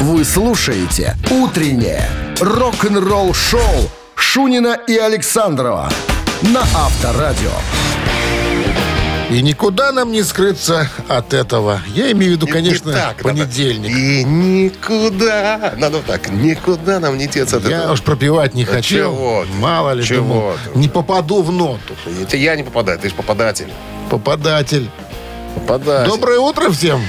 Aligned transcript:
Вы 0.00 0.24
слушаете 0.24 1.16
«Утреннее 1.30 2.08
рок-н-ролл-шоу» 2.40 3.60
Шунина 4.14 4.78
и 4.86 4.96
Александрова 4.96 5.90
на 6.42 6.60
Авторадио. 6.60 7.50
И 9.30 9.42
никуда 9.42 9.92
нам 9.92 10.10
не 10.10 10.22
скрыться 10.24 10.88
от 11.08 11.32
этого. 11.34 11.80
Я 11.94 12.10
имею 12.12 12.32
в 12.32 12.34
виду, 12.36 12.48
конечно, 12.48 12.88
Не 12.90 12.94
так, 12.96 13.22
понедельник. 13.22 13.90
надо. 13.92 14.00
И 14.00 14.24
никуда. 14.24 15.74
Надо 15.76 16.00
так. 16.00 16.30
Никуда 16.30 16.98
нам 16.98 17.16
не 17.16 17.28
теться 17.28 17.58
от 17.58 17.64
Я 17.68 17.78
этого. 17.78 17.92
уж 17.92 18.02
пропивать 18.02 18.54
не 18.54 18.64
Да 18.64 18.72
хочу. 18.72 18.96
чего? 18.96 19.44
Мало 19.60 19.92
ли, 19.92 20.02
Чего 20.04 20.18
думал, 20.22 20.52
не 20.74 20.88
попаду 20.88 21.42
в 21.42 21.52
ноту. 21.52 21.94
Это 22.20 22.36
я 22.36 22.56
не 22.56 22.64
попадаю, 22.64 22.98
ты 22.98 23.08
же 23.10 23.14
попадатель. 23.14 23.68
Попадатель. 24.08 24.90
Попадатель. 25.54 26.10
Доброе 26.10 26.40
утро 26.40 26.68
всем. 26.70 27.00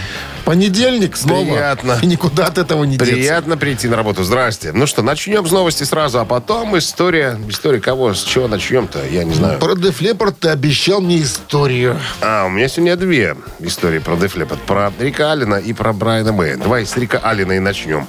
Понедельник 0.52 1.16
снова. 1.16 1.46
Приятно. 1.46 1.98
И 2.02 2.06
никуда 2.06 2.48
от 2.48 2.58
этого 2.58 2.84
не 2.84 2.98
деться. 2.98 3.14
Приятно 3.14 3.56
прийти 3.56 3.88
на 3.88 3.96
работу. 3.96 4.26
Здрасте. 4.26 4.74
Ну 4.74 4.86
что, 4.86 5.02
начнем 5.02 5.48
с 5.48 5.52
новости 5.52 5.86
сразу, 5.86 6.20
а 6.20 6.26
потом 6.26 6.78
история. 6.78 7.40
История 7.48 7.80
кого? 7.80 8.14
С 8.14 8.22
чего 8.24 8.50
начнем-то? 8.50 9.00
Я 9.10 9.24
не 9.24 9.34
знаю. 9.34 9.60
Про 9.60 9.76
Leppard 9.76 10.36
ты 10.38 10.50
обещал 10.50 11.00
мне 11.00 11.22
историю. 11.22 11.98
А, 12.20 12.48
у 12.48 12.50
меня 12.50 12.68
сегодня 12.68 12.98
две 12.98 13.38
истории 13.60 14.00
про 14.00 14.16
Leppard. 14.16 14.60
Про 14.68 14.92
Рика 15.00 15.32
Аллена 15.32 15.56
и 15.56 15.72
про 15.72 15.94
Брайана 15.94 16.34
Мэя. 16.34 16.58
Давай 16.58 16.86
с 16.86 16.98
Рика 16.98 17.20
Аллена 17.20 17.54
и 17.54 17.60
начнем. 17.60 18.06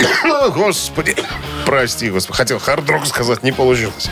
Господи. 0.56 1.14
Прости, 1.66 2.10
господи. 2.10 2.36
Хотел 2.36 2.58
хард-рок 2.58 3.06
сказать, 3.06 3.42
не 3.42 3.52
получилось. 3.52 4.08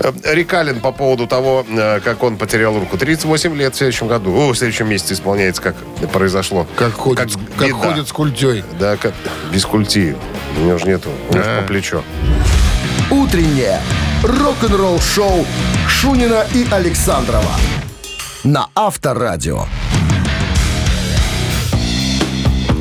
Э, 0.00 0.12
Рик 0.24 0.54
Аллен 0.54 0.80
по 0.80 0.92
поводу 0.92 1.26
того, 1.26 1.66
э, 1.68 2.00
как 2.00 2.22
он 2.22 2.36
потерял 2.36 2.78
руку. 2.78 2.96
38 2.96 3.56
лет 3.56 3.74
в 3.74 3.76
следующем 3.76 4.06
году. 4.06 4.32
О, 4.34 4.52
в 4.52 4.56
следующем 4.56 4.88
месяце 4.88 5.14
исполняется, 5.14 5.60
как 5.60 5.76
произошло. 6.12 6.66
Как 6.76 6.92
ходит, 6.92 7.32
как 7.56 7.68
беда. 7.68 7.78
ходит 7.78 8.08
с 8.08 8.12
культей. 8.12 8.64
Да, 8.78 8.96
как 8.96 9.12
без 9.52 9.66
культи. 9.66 10.16
У 10.56 10.60
него 10.60 10.78
же 10.78 10.86
нету. 10.86 11.10
У 11.28 11.34
него 11.34 11.44
А. 11.44 11.60
по 11.62 11.66
плечо. 11.66 12.02
«Утреннее 13.10 13.80
рок-н-ролл-шоу» 14.22 15.46
Шунина 15.88 16.46
и 16.54 16.66
Александрова 16.70 17.52
на 18.44 18.68
Авторадио. 18.74 19.64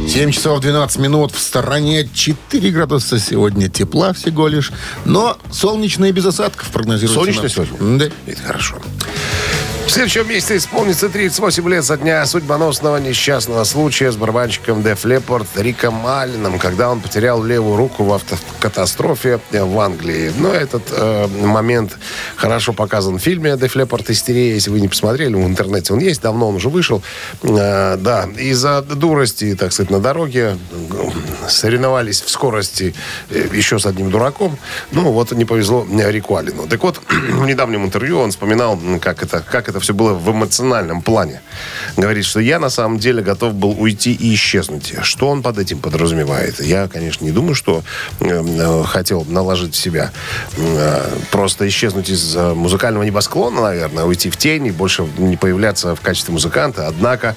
7 0.07 0.31
часов 0.31 0.61
12 0.61 0.99
минут 0.99 1.31
в 1.33 1.39
стороне. 1.39 2.07
4 2.11 2.71
градуса 2.71 3.19
сегодня 3.19 3.67
тепла 3.67 4.13
всего 4.13 4.47
лишь. 4.47 4.71
Но 5.03 5.37
солнечно 5.51 6.05
и 6.05 6.11
без 6.11 6.25
осадков 6.25 6.69
прогнозируется. 6.69 7.19
Солнечно 7.19 7.41
нам. 7.43 7.49
сегодня? 7.49 7.99
Да. 7.99 8.31
Это 8.31 8.41
хорошо. 8.41 8.75
В 9.87 9.89
следующем 9.89 10.27
месяце 10.27 10.57
исполнится 10.57 11.07
38 11.07 11.69
лет 11.69 11.85
со 11.85 11.95
дня 11.95 12.25
судьбоносного 12.25 12.97
несчастного 12.97 13.63
случая 13.63 14.11
с 14.11 14.17
барабанщиком 14.17 14.83
Деф 14.83 15.05
Леппорт 15.05 15.47
Риком 15.55 16.05
Алленом, 16.05 16.59
когда 16.59 16.91
он 16.91 16.99
потерял 16.99 17.41
левую 17.41 17.77
руку 17.77 18.03
в 18.03 18.11
автокатастрофе 18.13 19.39
в 19.49 19.79
Англии. 19.79 20.33
Но 20.37 20.51
этот 20.51 20.83
э, 20.91 21.27
момент 21.27 21.97
хорошо 22.35 22.73
показан 22.73 23.17
в 23.17 23.21
фильме 23.21 23.55
Деф 23.55 23.75
Леппорт 23.75 24.09
«Истерия». 24.09 24.55
Если 24.55 24.69
вы 24.69 24.81
не 24.81 24.89
посмотрели, 24.89 25.33
в 25.33 25.47
интернете 25.47 25.93
он 25.93 25.99
есть, 25.99 26.21
давно 26.21 26.49
он 26.49 26.55
уже 26.55 26.67
вышел. 26.67 27.01
Э, 27.43 27.95
да, 27.97 28.27
из-за 28.37 28.81
дурости, 28.81 29.55
так 29.55 29.71
сказать, 29.71 29.89
на 29.89 30.01
дороге 30.01 30.57
э, 30.69 31.47
соревновались 31.47 32.21
в 32.21 32.29
скорости 32.29 32.93
э, 33.29 33.47
еще 33.53 33.79
с 33.79 33.85
одним 33.85 34.11
дураком. 34.11 34.59
Ну, 34.91 35.13
вот 35.13 35.31
не 35.31 35.45
повезло 35.45 35.87
э, 35.89 36.11
Рику 36.11 36.35
Аллену. 36.35 36.67
Так 36.67 36.83
вот, 36.83 36.99
в 37.07 37.45
недавнем 37.45 37.85
интервью 37.85 38.19
он 38.19 38.31
вспоминал, 38.31 38.77
как 39.01 39.23
это, 39.23 39.39
как 39.39 39.69
это 39.69 39.76
все 39.79 39.93
было 39.93 40.13
в 40.13 40.31
эмоциональном 40.31 41.01
плане. 41.01 41.41
Говорит, 41.95 42.25
что 42.25 42.39
я 42.39 42.59
на 42.59 42.69
самом 42.69 42.99
деле 42.99 43.21
готов 43.21 43.53
был 43.53 43.75
уйти 43.79 44.13
и 44.13 44.33
исчезнуть. 44.33 44.93
Что 45.01 45.29
он 45.29 45.41
под 45.41 45.59
этим 45.59 45.79
подразумевает? 45.79 46.59
Я, 46.59 46.87
конечно, 46.87 47.25
не 47.25 47.31
думаю, 47.31 47.55
что 47.55 47.83
э, 48.19 48.27
э, 48.29 48.83
хотел 48.85 49.25
наложить 49.25 49.75
себя. 49.75 50.11
Э, 50.57 51.03
просто 51.31 51.67
исчезнуть 51.67 52.09
из 52.09 52.35
э, 52.35 52.53
музыкального 52.53 53.03
небосклона, 53.03 53.61
наверное, 53.61 54.05
уйти 54.05 54.29
в 54.29 54.37
тень 54.37 54.67
и 54.67 54.71
больше 54.71 55.07
не 55.17 55.37
появляться 55.37 55.95
в 55.95 56.01
качестве 56.01 56.33
музыканта. 56.33 56.87
Однако, 56.87 57.35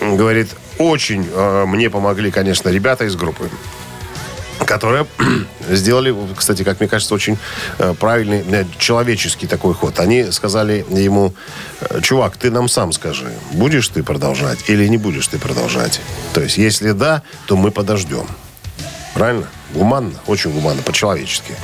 говорит, 0.00 0.48
очень 0.78 1.28
э, 1.32 1.64
мне 1.66 1.90
помогли, 1.90 2.30
конечно, 2.30 2.68
ребята 2.68 3.04
из 3.04 3.16
группы 3.16 3.50
которые 4.66 5.06
сделали, 5.70 6.14
кстати, 6.36 6.62
как 6.62 6.80
мне 6.80 6.88
кажется, 6.88 7.14
очень 7.14 7.38
э, 7.78 7.94
правильный 7.98 8.44
э, 8.46 8.64
человеческий 8.78 9.46
такой 9.46 9.74
ход. 9.74 9.98
Они 10.00 10.30
сказали 10.30 10.84
ему, 10.90 11.34
э, 11.80 12.00
чувак, 12.00 12.36
ты 12.36 12.50
нам 12.50 12.68
сам 12.68 12.92
скажи, 12.92 13.32
будешь 13.52 13.88
ты 13.88 14.02
продолжать 14.02 14.68
или 14.68 14.86
не 14.88 14.98
будешь 14.98 15.26
ты 15.28 15.38
продолжать. 15.38 16.00
То 16.32 16.40
есть, 16.40 16.58
если 16.58 16.92
да, 16.92 17.22
то 17.46 17.56
мы 17.56 17.70
подождем. 17.70 18.26
Правильно? 19.14 19.46
Гуманно, 19.74 20.12
очень 20.26 20.52
гуманно, 20.52 20.82
по-человечески. 20.82 21.54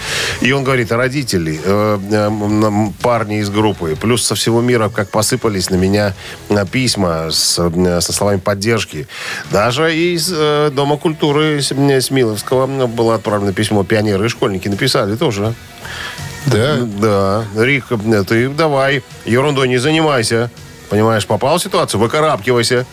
И 0.40 0.50
он 0.52 0.64
говорит, 0.64 0.90
а 0.92 0.96
родители, 0.96 1.60
э, 1.62 1.98
э, 2.10 2.90
парни 3.02 3.40
из 3.40 3.50
группы, 3.50 3.96
плюс 4.00 4.24
со 4.24 4.34
всего 4.34 4.60
мира, 4.62 4.88
как 4.88 5.10
посыпались 5.10 5.70
на 5.70 5.76
меня 5.76 6.14
э, 6.48 6.64
письма 6.66 7.30
с, 7.30 7.58
э, 7.58 8.00
со 8.00 8.12
словами 8.12 8.38
поддержки. 8.38 9.06
Даже 9.50 9.94
из 9.94 10.32
э, 10.34 10.70
Дома 10.72 10.96
культуры 10.96 11.60
С- 11.60 11.68
Смиловского 12.00 12.86
было 12.86 13.14
отправлено 13.16 13.52
письмо. 13.52 13.84
Пионеры 13.84 14.26
и 14.26 14.28
школьники 14.28 14.68
написали 14.68 15.16
тоже. 15.16 15.54
Да. 16.46 16.76
Да. 16.80 17.44
Рик, 17.56 17.86
э, 17.90 18.24
ты 18.26 18.48
давай, 18.48 19.02
ерундой 19.26 19.68
не 19.68 19.78
занимайся. 19.78 20.50
Понимаешь, 20.88 21.26
попал 21.26 21.58
в 21.58 21.62
ситуацию, 21.62 22.00
выкарабкивайся. 22.00 22.86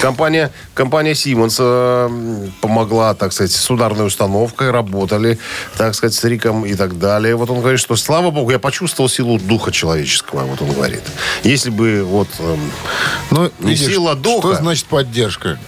Компания, 0.00 0.50
компания 0.74 1.12
Siemens 1.12 1.56
э, 1.58 2.48
помогла, 2.60 3.14
так 3.14 3.32
сказать, 3.32 3.52
с 3.52 3.70
ударной 3.70 4.06
установкой, 4.06 4.70
работали, 4.70 5.38
так 5.76 5.94
сказать, 5.94 6.14
с 6.14 6.22
Риком 6.24 6.66
и 6.66 6.74
так 6.74 6.98
далее. 6.98 7.34
Вот 7.36 7.50
он 7.50 7.60
говорит, 7.60 7.80
что, 7.80 7.96
слава 7.96 8.30
богу, 8.30 8.50
я 8.50 8.58
почувствовал 8.58 9.08
силу 9.08 9.38
духа 9.38 9.72
человеческого, 9.72 10.42
вот 10.44 10.60
он 10.62 10.72
говорит. 10.72 11.02
Если 11.44 11.70
бы 11.70 12.02
вот... 12.04 12.28
эм, 12.38 12.70
Ну, 13.30 13.50
Не 13.60 13.70
видишь, 13.70 13.86
сила 13.86 14.14
духа. 14.14 14.54
Что 14.54 14.62
значит 14.62 14.86
поддержка? 14.86 15.58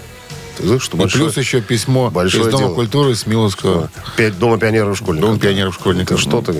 что 0.81 0.97
И 0.97 1.01
большое- 1.01 1.25
плюс 1.25 1.37
еще 1.37 1.61
письмо 1.61 2.11
большое 2.11 2.47
из 2.47 2.51
Дома 2.51 2.65
дело. 2.65 2.75
культуры 2.75 3.15
с 3.15 3.27
Миловского. 3.29 3.91
Пять 4.17 4.39
Дома 4.41 4.59
пионеров 4.59 4.97
школьников. 4.97 5.31
Дом 5.31 5.39
пионеров 5.39 5.75
школьников. 5.75 6.21
Что 6.21 6.43
ты? 6.43 6.53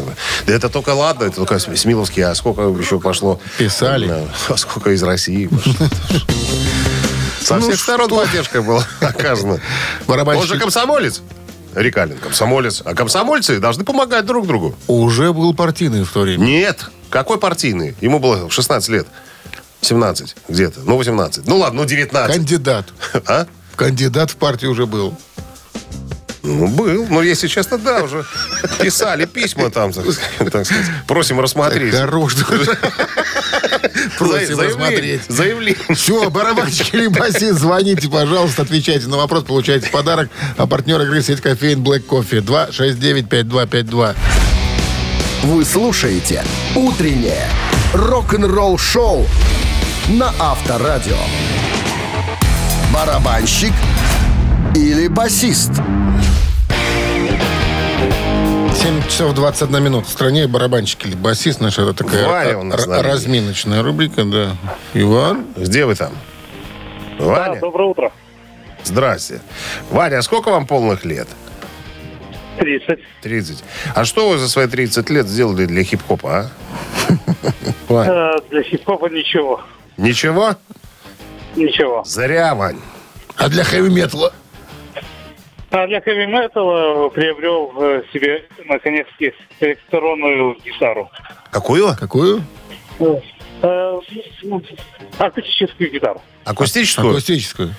Да 0.47 0.53
это 0.55 0.69
только 0.69 0.91
ладно, 0.91 1.25
это 1.25 1.37
только 1.37 1.59
Смиловский, 1.59 2.23
а 2.23 2.33
сколько 2.37 2.63
еще 2.63 3.01
пошло? 3.01 3.41
Писали. 3.59 4.09
А 4.49 4.57
сколько 4.57 4.91
из 4.93 5.03
России 5.03 5.49
пошло? 5.49 5.75
Со 7.43 7.57
Ну 7.57 7.61
всех 7.69 7.81
сторон 7.81 8.09
что? 8.09 8.17
поддержка 8.25 8.63
была 8.63 8.85
оказана. 9.01 9.61
Барабанщик- 10.07 10.41
Он 10.41 10.47
же 10.47 10.59
комсомолец. 10.59 11.23
Рикалин, 11.75 12.19
комсомолец. 12.19 12.83
А 12.85 12.95
комсомольцы 12.95 13.59
должны 13.61 13.85
помогать 13.85 14.27
друг 14.27 14.47
другу. 14.47 14.75
Уже 14.87 15.33
был 15.33 15.55
партийный 15.55 16.05
в 16.05 16.11
то 16.13 16.21
время. 16.21 16.45
Нет. 16.45 16.91
Какой 17.11 17.39
партийный? 17.39 17.95
Ему 18.01 18.19
было 18.19 18.51
16 18.51 18.89
лет. 18.91 19.07
17 19.83 20.35
где-то. 20.49 20.81
Ну, 20.81 20.97
18. 20.97 21.47
Ну, 21.47 21.59
ладно, 21.59 21.83
ну, 21.83 21.89
19. 21.89 22.35
Кандидат. 22.37 22.87
А? 23.27 23.47
Кандидат 23.77 24.31
в 24.33 24.37
партию 24.37 24.73
уже 24.73 24.87
был. 24.87 25.17
Ну, 26.49 26.67
был. 26.67 27.07
Но, 27.09 27.23
если 27.23 27.47
честно, 27.47 27.77
да, 27.77 28.03
уже 28.03 28.25
писали 28.81 29.27
письма 29.27 29.71
там, 29.71 29.93
так 29.93 30.05
сказать. 30.11 30.87
Просим 31.07 31.41
рассмотреть. 31.41 31.95
Хорош. 31.95 32.37
Просим 34.19 34.59
рассмотреть. 34.59 35.23
Заявление. 35.29 35.79
Все, 35.95 36.31
барабанщик 36.31 36.95
или 36.95 37.09
басист, 37.09 37.59
звоните, 37.59 38.09
пожалуйста, 38.09 38.63
отвечайте 38.63 39.09
на 39.09 39.19
вопрос, 39.19 39.45
получайте 39.45 39.91
подарок. 39.91 40.31
А 40.57 40.67
партнер 40.67 41.01
игры 41.03 41.23
сеть 41.23 41.43
кофеин 41.43 41.83
Black 41.83 42.07
Coffee 42.07 42.41
269-5252. 42.41 44.17
Вы 45.43 45.65
слушаете 45.65 46.43
«Утреннее 46.75 47.47
рок-н-ролл-шоу» 47.93 49.27
на 50.09 50.33
Авторадио. 50.39 51.19
Барабанщик 52.93 53.73
или 54.75 55.09
басист? 55.09 55.73
7 58.79 59.03
часов 59.09 59.35
21 59.35 59.83
минут. 59.83 60.07
В 60.07 60.11
стране 60.11 60.47
барабанщик 60.47 61.05
или 61.07 61.15
басист. 61.17 61.61
Наша 61.61 61.83
это 61.83 61.95
такая 62.05 62.27
Ваня 62.29 62.59
у 62.59 62.63
нас 62.63 62.87
р- 62.87 63.05
разминочная 63.05 63.83
рубрика, 63.83 64.25
да. 64.25 64.57
Иван? 64.95 65.47
Где 65.57 65.85
вы 65.85 65.95
там? 65.97 66.13
Да, 67.19 67.25
Ваня? 67.25 67.61
доброе 67.61 67.89
утро. 67.89 68.13
Здрасте. 68.85 69.41
Ваня, 69.91 70.19
а 70.19 70.23
сколько 70.23 70.51
вам 70.51 70.67
полных 70.67 71.05
лет? 71.05 71.27
30. 72.59 72.99
30. 73.23 73.65
А 73.95 74.05
что 74.05 74.31
вы 74.31 74.39
за 74.39 74.49
свои 74.49 74.67
30 74.69 75.11
лет 75.11 75.27
сделали 75.27 75.67
для 75.67 75.83
хип-хопа, 75.85 76.31
а? 76.31 76.51
Э, 77.91 78.37
для 78.51 78.63
хип-хопа 78.63 79.07
ничего. 79.09 79.63
Ничего? 79.97 80.55
Ничего. 81.57 82.05
Зря, 82.05 82.55
Вань. 82.55 82.79
А 83.37 83.49
для 83.49 83.65
хэви-металла? 83.65 84.33
А 85.71 85.87
для 85.87 86.01
хэви-металла 86.01 87.11
приобрел 87.11 87.73
э, 87.77 88.03
себе, 88.13 88.45
наконец-таки, 88.65 89.35
электронную 89.61 90.57
гитару. 90.65 91.11
Какую? 91.51 91.95
Какую? 91.99 92.43
Э, 92.99 94.01
ну, 94.43 94.63
акустическую 95.19 95.91
гитару. 95.91 96.23
Акустическую? 96.45 97.11
Акустическую. 97.11 97.75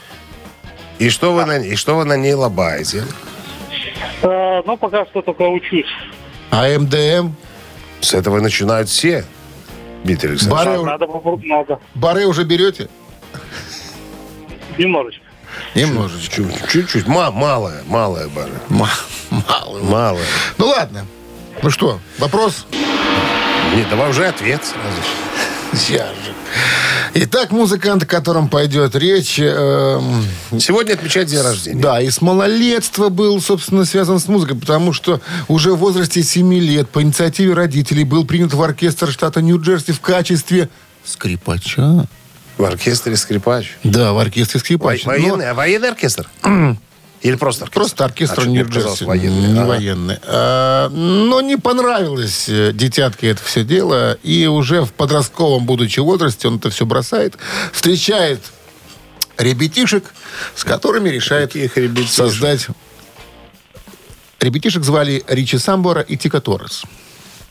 И 0.99 1.09
что 1.09 1.33
вы 1.33 1.45
на, 1.45 1.57
и 1.57 1.75
что 1.75 1.95
вы 1.95 2.05
на 2.05 2.15
ней 2.17 2.33
лобаете? 2.33 3.03
А, 4.21 4.61
ну, 4.65 4.77
пока 4.77 5.05
что 5.05 5.21
только 5.21 5.43
учусь. 5.43 5.87
А 6.51 6.67
МДМ? 6.77 7.33
С 8.01 8.13
этого 8.13 8.39
начинают 8.39 8.89
все. 8.89 9.25
Дмитрий 10.03 10.31
Александрович. 10.31 10.65
Бары, 10.65 10.83
надо 10.83 11.07
попробовать, 11.07 11.45
надо. 11.45 11.79
бары 11.95 12.25
уже 12.25 12.43
берете? 12.43 12.87
Немножечко. 14.77 15.23
Немножечко. 15.75 16.35
Чуть- 16.35 16.69
Чуть-чуть. 16.71 17.07
Ма- 17.07 17.31
малая, 17.31 17.83
малая 17.87 18.27
бара. 18.27 18.49
Ма- 18.69 18.89
Мало. 19.29 19.79
Малая. 19.83 20.25
Ну 20.57 20.67
ладно. 20.67 21.05
Ну 21.61 21.69
что, 21.69 21.99
вопрос? 22.17 22.65
Нет, 23.75 23.87
давай 23.89 24.09
уже 24.09 24.25
ответ 24.25 24.61
сразу. 24.65 25.01
Же. 25.87 26.33
Итак, 27.13 27.51
музыкант, 27.51 28.03
о 28.03 28.05
котором 28.07 28.49
пойдет 28.49 28.95
речь, 28.95 29.39
эм, 29.39 30.25
Сегодня 30.59 30.93
отмечает 30.93 31.27
день 31.27 31.41
рождения. 31.41 31.79
да, 31.81 32.01
и 32.01 32.09
с 32.09 32.21
малолетства 32.21 33.09
был, 33.09 33.39
собственно, 33.41 33.85
связан 33.85 34.19
с 34.19 34.27
музыкой, 34.27 34.57
потому 34.57 34.93
что 34.93 35.21
уже 35.47 35.73
в 35.73 35.77
возрасте 35.77 36.23
7 36.23 36.51
лет 36.59 36.89
по 36.89 37.01
инициативе 37.03 37.53
родителей 37.53 38.03
был 38.03 38.25
принят 38.25 38.53
в 38.53 38.61
оркестр 38.63 39.11
штата 39.11 39.41
Нью-Джерси 39.41 39.91
в 39.91 39.99
качестве 40.01 40.69
скрипача. 41.05 42.07
В 42.59 42.65
оркестре 42.65 43.15
скрипач. 43.15 43.77
Да, 43.85 44.11
в 44.11 44.19
оркестре 44.19 44.59
скрипач. 44.59 45.05
Во- 45.05 45.17
Но 45.17 45.29
Военный, 45.29 45.49
а 45.49 45.53
военный 45.53 45.89
оркестр? 45.89 46.29
Или 47.21 47.35
просто 47.35 47.63
оркестр? 47.63 47.79
Просто 47.79 48.05
оркестр 48.05 48.41
А, 48.41 48.45
Нью-Джерси. 48.45 49.05
военный. 49.05 49.47
Не 49.53 49.59
Ага. 49.59 49.67
военный. 49.69 50.17
А, 50.23 50.89
но 50.89 51.39
не 51.41 51.55
понравилось 51.57 52.49
э, 52.49 52.71
детятке 52.73 53.29
это 53.29 53.41
все 53.43 53.63
дело. 53.63 54.17
И 54.23 54.45
уже 54.47 54.83
в 54.83 54.91
подростковом, 54.91 55.65
будучи 55.65 56.01
возрасте, 56.01 56.49
он 56.49 56.57
это 56.57 56.69
все 56.69 56.85
бросает. 56.85 57.35
Встречает 57.71 58.41
ребятишек, 59.37 60.13
с 60.53 60.65
которыми 60.65 61.07
решает 61.09 61.55
ребятишек? 61.55 62.09
создать... 62.11 62.67
Ребятишек 64.41 64.83
звали 64.83 65.23
Ричи 65.27 65.57
Самбора 65.57 66.01
и 66.01 66.17
Тико 66.17 66.41
Торрес. 66.41 66.83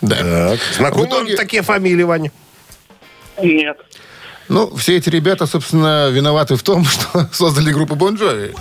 Да. 0.03 0.17
Так. 0.17 0.61
Знакомы 0.77 1.07
итоге- 1.09 1.37
такие 1.37 1.63
фамилии, 1.63 2.03
Ваня? 2.05 2.31
Нет. 3.43 3.79
Ну, 4.49 4.75
все 4.77 4.97
эти 4.97 5.09
ребята, 5.11 5.47
собственно, 5.47 6.09
виноваты 6.11 6.57
в 6.57 6.63
том, 6.63 6.85
что 6.87 7.29
создали 7.33 7.71
группу 7.73 7.95
Bon 7.95 8.15
Jovi. 8.17 8.55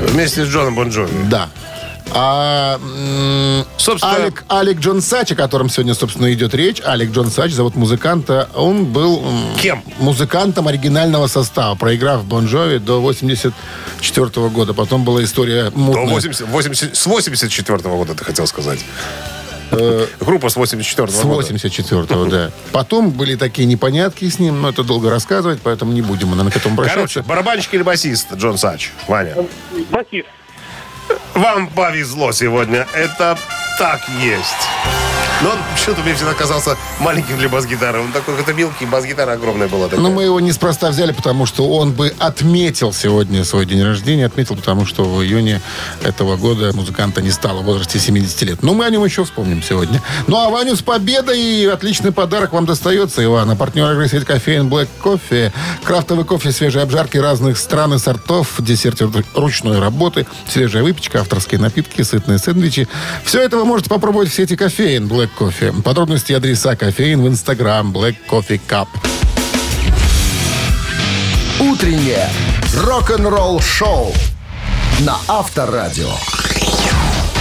Вместе 0.00 0.44
с 0.44 0.48
Джоном 0.48 0.74
Бон 0.74 0.85
Джови. 0.85 1.12
Да. 1.30 1.48
А 2.12 2.80
Собственно- 3.76 4.16
Алек, 4.16 4.44
Алек 4.48 4.78
Джон 4.80 5.00
Сач, 5.00 5.30
о 5.30 5.36
котором 5.36 5.68
сегодня, 5.70 5.94
собственно, 5.94 6.32
идет 6.32 6.54
речь, 6.54 6.82
Алек 6.84 7.12
Джон 7.12 7.30
Сач, 7.30 7.52
зовут 7.52 7.76
музыканта, 7.76 8.48
он 8.54 8.86
был 8.86 9.22
Кем? 9.60 9.84
музыкантом 9.98 10.66
оригинального 10.66 11.28
состава, 11.28 11.76
проиграв 11.76 12.24
Бон 12.24 12.46
Джови 12.46 12.78
до 12.78 13.00
84 13.00 14.48
года. 14.48 14.74
Потом 14.74 15.04
была 15.04 15.22
история 15.22 15.70
До 15.70 15.78
мутная. 15.78 16.06
80, 16.08 16.48
80, 16.48 16.96
с 16.96 17.06
84 17.06 17.78
года, 17.78 18.14
ты 18.14 18.24
хотел 18.24 18.46
сказать. 18.48 18.80
Группа 20.20 20.48
с 20.48 20.56
84 20.56 21.08
С 21.08 21.22
года. 21.22 21.34
84 21.36 22.04
да. 22.30 22.50
Потом 22.72 23.10
были 23.10 23.36
такие 23.36 23.66
непонятки 23.66 24.28
с 24.28 24.38
ним, 24.38 24.60
но 24.62 24.68
это 24.70 24.82
долго 24.82 25.10
рассказывать, 25.10 25.60
поэтому 25.62 25.92
не 25.92 26.02
будем, 26.02 26.30
наверное, 26.30 26.50
к 26.52 26.56
этому 26.56 26.76
Короче, 26.76 26.92
обращаться. 26.94 27.22
барабанщик 27.22 27.74
или 27.74 27.82
басист 27.82 28.32
Джон 28.34 28.58
Сач? 28.58 28.90
Ваня. 29.06 29.34
Басист. 29.90 30.26
Вам 31.34 31.68
повезло 31.68 32.32
сегодня. 32.32 32.86
Это 32.92 33.38
так 33.78 34.00
есть. 34.20 34.68
Но 35.42 35.50
он 35.50 35.58
почему-то 35.74 36.02
мне 36.02 36.14
всегда 36.14 36.34
казался 36.34 36.76
маленьким 36.98 37.38
для 37.38 37.48
бас-гитары. 37.48 38.00
Он 38.00 38.12
такой 38.12 38.36
какой-то 38.36 38.52
мелкий, 38.52 38.84
бас-гитара 38.84 39.32
огромная 39.32 39.68
была 39.68 39.86
такая. 39.86 40.00
Но 40.00 40.10
мы 40.10 40.24
его 40.24 40.38
неспроста 40.38 40.90
взяли, 40.90 41.12
потому 41.12 41.46
что 41.46 41.66
он 41.66 41.92
бы 41.92 42.12
отметил 42.18 42.92
сегодня 42.92 43.42
свой 43.44 43.64
день 43.64 43.82
рождения. 43.82 44.26
Отметил, 44.26 44.56
потому 44.56 44.84
что 44.84 45.04
в 45.04 45.22
июне 45.22 45.62
этого 46.02 46.36
года 46.36 46.72
музыканта 46.74 47.22
не 47.22 47.30
стало 47.30 47.60
в 47.60 47.64
возрасте 47.64 47.98
70 47.98 48.42
лет. 48.42 48.62
Но 48.62 48.74
мы 48.74 48.84
о 48.84 48.90
нем 48.90 49.02
еще 49.02 49.24
вспомним 49.24 49.62
сегодня. 49.62 50.02
Ну 50.26 50.36
а 50.36 50.50
Ваню 50.50 50.76
с 50.76 50.82
победой 50.82 51.40
и 51.40 51.64
отличный 51.64 52.12
подарок 52.12 52.52
вам 52.52 52.66
достается, 52.66 53.24
Иван. 53.24 53.50
А 53.50 53.56
партнер 53.56 53.90
игры 53.92 54.08
сеть 54.08 54.26
кофеин 54.26 54.68
Black 54.68 54.88
Кофе. 55.00 55.54
Крафтовый 55.84 56.26
кофе, 56.26 56.52
свежие 56.52 56.82
обжарки 56.82 57.16
разных 57.16 57.56
стран 57.56 57.94
и 57.94 57.98
сортов, 57.98 58.56
десерт 58.58 59.00
ручной 59.34 59.78
работы, 59.78 60.26
свежая 60.46 60.82
выпечка, 60.82 61.20
авторские 61.20 61.60
напитки, 61.60 62.02
сытные 62.02 62.38
сэндвичи. 62.38 62.88
Все 63.24 63.40
это 63.40 63.56
вы 63.56 63.64
можете 63.64 63.88
попробовать 63.88 64.28
в 64.28 64.34
сети 64.34 64.54
кофеин 64.70 65.08
Black 65.08 65.30
Кофе. 65.36 65.72
Подробности 65.84 66.30
и 66.30 66.34
адреса 66.36 66.76
кофеин 66.76 67.22
в 67.22 67.26
инстаграм 67.26 67.90
Black 67.90 68.14
Coffee 68.30 68.60
Cup. 68.68 68.86
Утреннее 71.58 72.28
рок-н-ролл-шоу 72.76 74.14
на 75.00 75.16
Авторадио. 75.26 76.12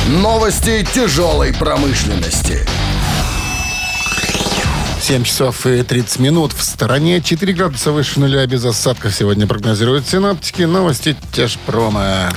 Новости 0.07 0.83
тяжелой 0.91 1.53
промышленности. 1.53 2.65
7 4.99 5.23
часов 5.23 5.67
и 5.67 5.83
30 5.83 6.19
минут. 6.19 6.53
В 6.53 6.63
стороне 6.63 7.21
4 7.21 7.53
градуса 7.53 7.91
выше 7.91 8.19
нуля 8.19 8.43
без 8.47 8.65
осадков 8.65 9.13
сегодня 9.13 9.45
прогнозируют 9.45 10.07
синоптики. 10.07 10.63
Новости 10.63 11.15
тяжпрома. 11.31 12.31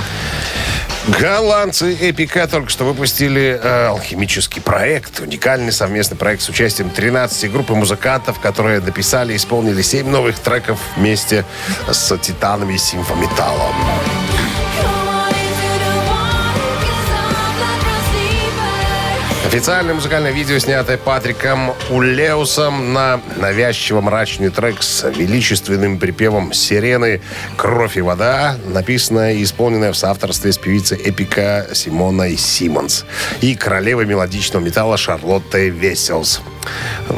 Голландцы 1.09 1.97
Эпика 2.01 2.47
только 2.47 2.71
что 2.71 2.85
выпустили 2.85 3.59
э, 3.61 3.87
алхимический 3.87 4.63
проект. 4.63 5.19
Уникальный 5.19 5.73
совместный 5.73 6.17
проект 6.17 6.43
с 6.43 6.49
участием 6.49 6.91
13 6.91 7.51
групп 7.51 7.71
и 7.71 7.75
музыкантов, 7.75 8.39
которые 8.39 8.81
написали 8.81 9.33
и 9.33 9.37
исполнили 9.37 9.83
7 9.83 10.09
новых 10.09 10.39
треков 10.39 10.79
вместе 10.97 11.45
с 11.91 12.17
титанами 12.19 12.77
симфометаллом. 12.77 13.75
Официальное 19.47 19.95
музыкальное 19.95 20.33
видео, 20.33 20.59
снятое 20.59 20.97
Патриком 20.97 21.75
Улеусом 21.91 22.93
на 22.93 23.21
навязчиво 23.37 24.01
мрачный 24.01 24.51
трек 24.51 24.83
с 24.83 25.09
величественным 25.11 25.99
припевом 25.99 26.53
«Сирены. 26.53 27.21
Кровь 27.57 27.97
и 27.97 28.01
вода», 28.01 28.57
написанное 28.67 29.35
и 29.35 29.43
исполненное 29.43 29.93
в 29.93 29.97
соавторстве 29.97 30.53
с 30.53 30.59
певицей 30.59 30.97
эпика 30.99 31.67
Симоной 31.75 32.37
Симмонс 32.37 33.05
и 33.41 33.55
королевой 33.55 34.07
мелодичного 34.07 34.65
металла 34.65 34.97
Шарлоттой 34.97 35.69
Веселс. 35.69 36.41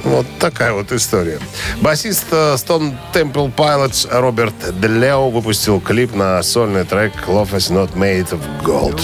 Вот 0.03 0.27
такая 0.41 0.73
вот 0.73 0.91
история. 0.93 1.39
Басист 1.81 2.27
э, 2.33 2.55
Stone 2.55 2.95
Temple 3.13 3.55
Pilots 3.55 4.09
Роберт 4.11 4.55
Делео 4.81 5.31
выпустил 5.31 5.81
клип 5.81 6.15
на 6.15 6.43
сольный 6.43 6.85
трек 6.85 7.13
«Love 7.27 7.53
is 7.53 7.71
not 7.71 7.95
made 7.95 8.29
of 8.31 8.41
gold». 8.63 9.01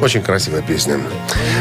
Очень 0.00 0.22
красивая 0.22 0.62
песня. 0.62 1.00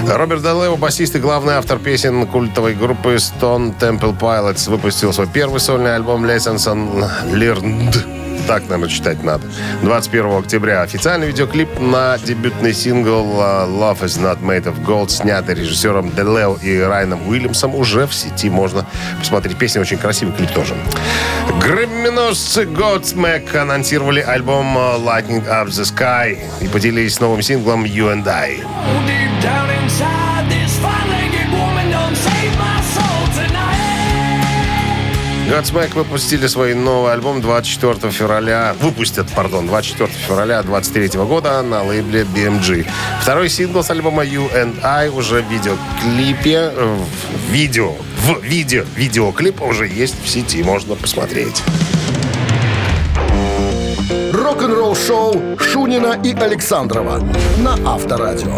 Роберт 0.08 0.44
Далео, 0.44 0.78
басист 0.78 1.16
и 1.16 1.20
главный 1.20 1.56
автор 1.56 1.80
песен 1.80 2.28
культовой 2.28 2.76
группы 2.76 3.16
Stone 3.16 3.78
Temple 3.80 4.18
Pilots, 4.18 4.70
выпустил 4.70 5.12
свой 5.12 5.28
первый 5.28 5.60
сольный 5.60 5.96
альбом 5.96 6.24
Lessons 6.26 6.68
on 6.68 7.10
Learned. 7.32 7.98
Так, 8.48 8.64
наверное, 8.70 8.88
читать 8.88 9.24
надо. 9.24 9.46
21 9.82 10.38
октября. 10.38 10.82
Официальный 10.82 11.28
видеоклип 11.28 11.80
на 11.80 12.18
дебютный 12.18 12.74
сингл 12.74 13.42
uh, 13.42 13.68
Love 13.68 14.04
is 14.04 14.22
not 14.22 14.42
made 14.42 14.64
of 14.64 14.86
gold, 14.86 15.10
снятый 15.10 15.56
режиссером 15.56 16.12
Делео 16.12 16.58
и 16.62 16.80
Райаном 16.80 17.28
Уильямсом, 17.28 17.76
уже 17.76 18.08
в 18.08 18.14
сети 18.14 18.50
можно 18.50 18.86
посмотреть. 19.20 19.58
Песня 19.58 19.82
очень 19.82 19.98
красивый, 19.98 20.34
клип 20.34 20.52
тоже. 20.52 20.76
Грэмминосцы 21.62 22.64
Godsmack 22.64 23.56
анонсировали 23.56 24.22
альбом 24.22 24.78
uh, 24.78 24.98
Lightning 25.00 25.46
Up 25.48 25.68
the 25.68 25.84
Sky 25.84 26.38
и 26.62 26.68
поделились 26.68 27.20
новым 27.20 27.42
синглом 27.42 27.84
You 27.84 28.14
and 28.14 28.28
I. 28.28 28.64
Godsmack 35.48 35.94
выпустили 35.94 36.46
свой 36.48 36.74
новый 36.74 37.14
альбом 37.14 37.40
24 37.40 38.12
февраля, 38.12 38.76
выпустят, 38.82 39.28
пардон, 39.34 39.68
24 39.68 40.10
февраля 40.28 40.62
23 40.62 41.20
года 41.22 41.62
на 41.62 41.84
лейбле 41.84 42.24
BMG. 42.24 42.86
Второй 43.22 43.48
сингл 43.48 43.82
с 43.82 43.90
альбома 43.90 44.26
You 44.26 44.54
and 44.54 44.84
I 44.84 45.08
уже 45.08 45.42
в 45.42 45.50
видеоклипе, 45.50 46.72
в 46.76 47.52
видео, 47.52 47.94
в 48.18 48.44
видео, 48.44 48.84
видеоклип 48.98 49.62
уже 49.62 49.88
есть 49.88 50.16
в 50.22 50.28
сети, 50.28 50.64
можно 50.64 50.96
посмотреть. 50.96 51.64
Рок-н-ролл-шоу 54.34 55.58
Шунина 55.60 56.20
и 56.24 56.34
Александрова 56.34 57.22
на 57.60 57.74
Авторадио. 57.86 58.58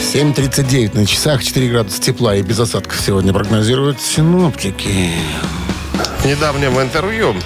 7.39 0.00 0.94
на 0.98 1.06
часах, 1.06 1.44
4 1.44 1.68
градуса 1.68 2.00
тепла 2.00 2.34
и 2.34 2.42
без 2.42 2.58
осадков 2.58 3.00
сегодня 3.00 3.32
прогнозируют 3.32 4.00
синоптики. 4.00 5.10
В 6.20 6.24
недавнем 6.26 6.80
интервью 6.80 7.36